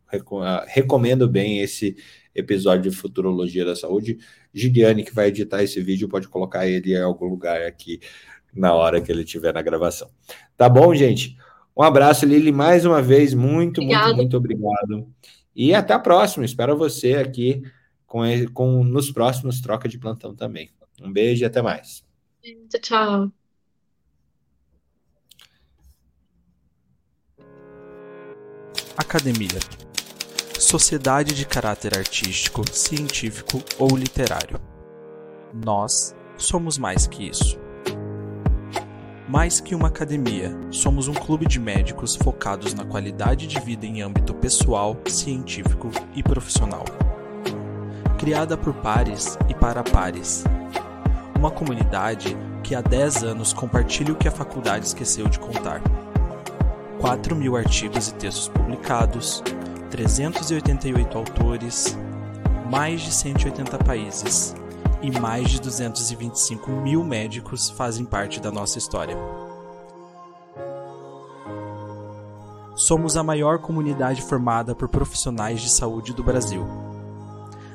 [0.67, 1.97] Recomendo bem esse
[2.35, 4.19] episódio de Futurologia da Saúde.
[4.53, 8.01] Gideane, que vai editar esse vídeo, pode colocar ele em algum lugar aqui
[8.55, 10.11] na hora que ele estiver na gravação.
[10.57, 11.37] Tá bom, gente?
[11.77, 13.35] Um abraço, Lili, mais uma vez.
[13.35, 14.07] Muito, Obrigada.
[14.07, 15.09] muito, muito obrigado.
[15.55, 16.45] E até a próxima.
[16.45, 17.63] Espero você aqui
[18.07, 20.71] com, com nos próximos Troca de Plantão também.
[21.03, 22.05] Um beijo e até mais.
[22.81, 23.33] Tchau.
[28.97, 29.84] Academia
[30.65, 34.59] sociedade de caráter artístico, científico ou literário.
[35.53, 37.59] Nós somos mais que isso.
[39.29, 44.01] Mais que uma academia, somos um clube de médicos focados na qualidade de vida em
[44.01, 46.85] âmbito pessoal, científico e profissional.
[48.19, 50.45] Criada por pares e para pares.
[51.39, 55.83] Uma comunidade que há 10 anos compartilha o que a faculdade esqueceu de contar.
[57.01, 59.43] 4 mil artigos e textos publicados,
[59.95, 61.97] 388 autores,
[62.69, 64.53] mais de 180 países
[65.01, 69.17] e mais de 225 mil médicos fazem parte da nossa história.
[72.75, 76.67] Somos a maior comunidade formada por profissionais de saúde do Brasil.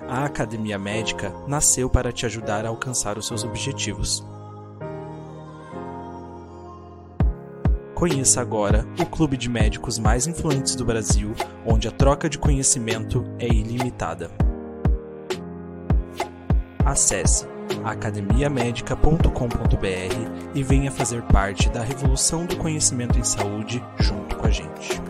[0.06, 4.22] A Academia Médica nasceu para te ajudar a alcançar os seus objetivos.
[8.00, 11.34] Conheça agora o clube de médicos mais influentes do Brasil,
[11.66, 14.32] onde a troca de conhecimento é ilimitada.
[16.86, 17.46] Acesse
[17.84, 25.02] academiamedica.com.br e venha fazer parte da revolução do conhecimento em saúde junto com a gente.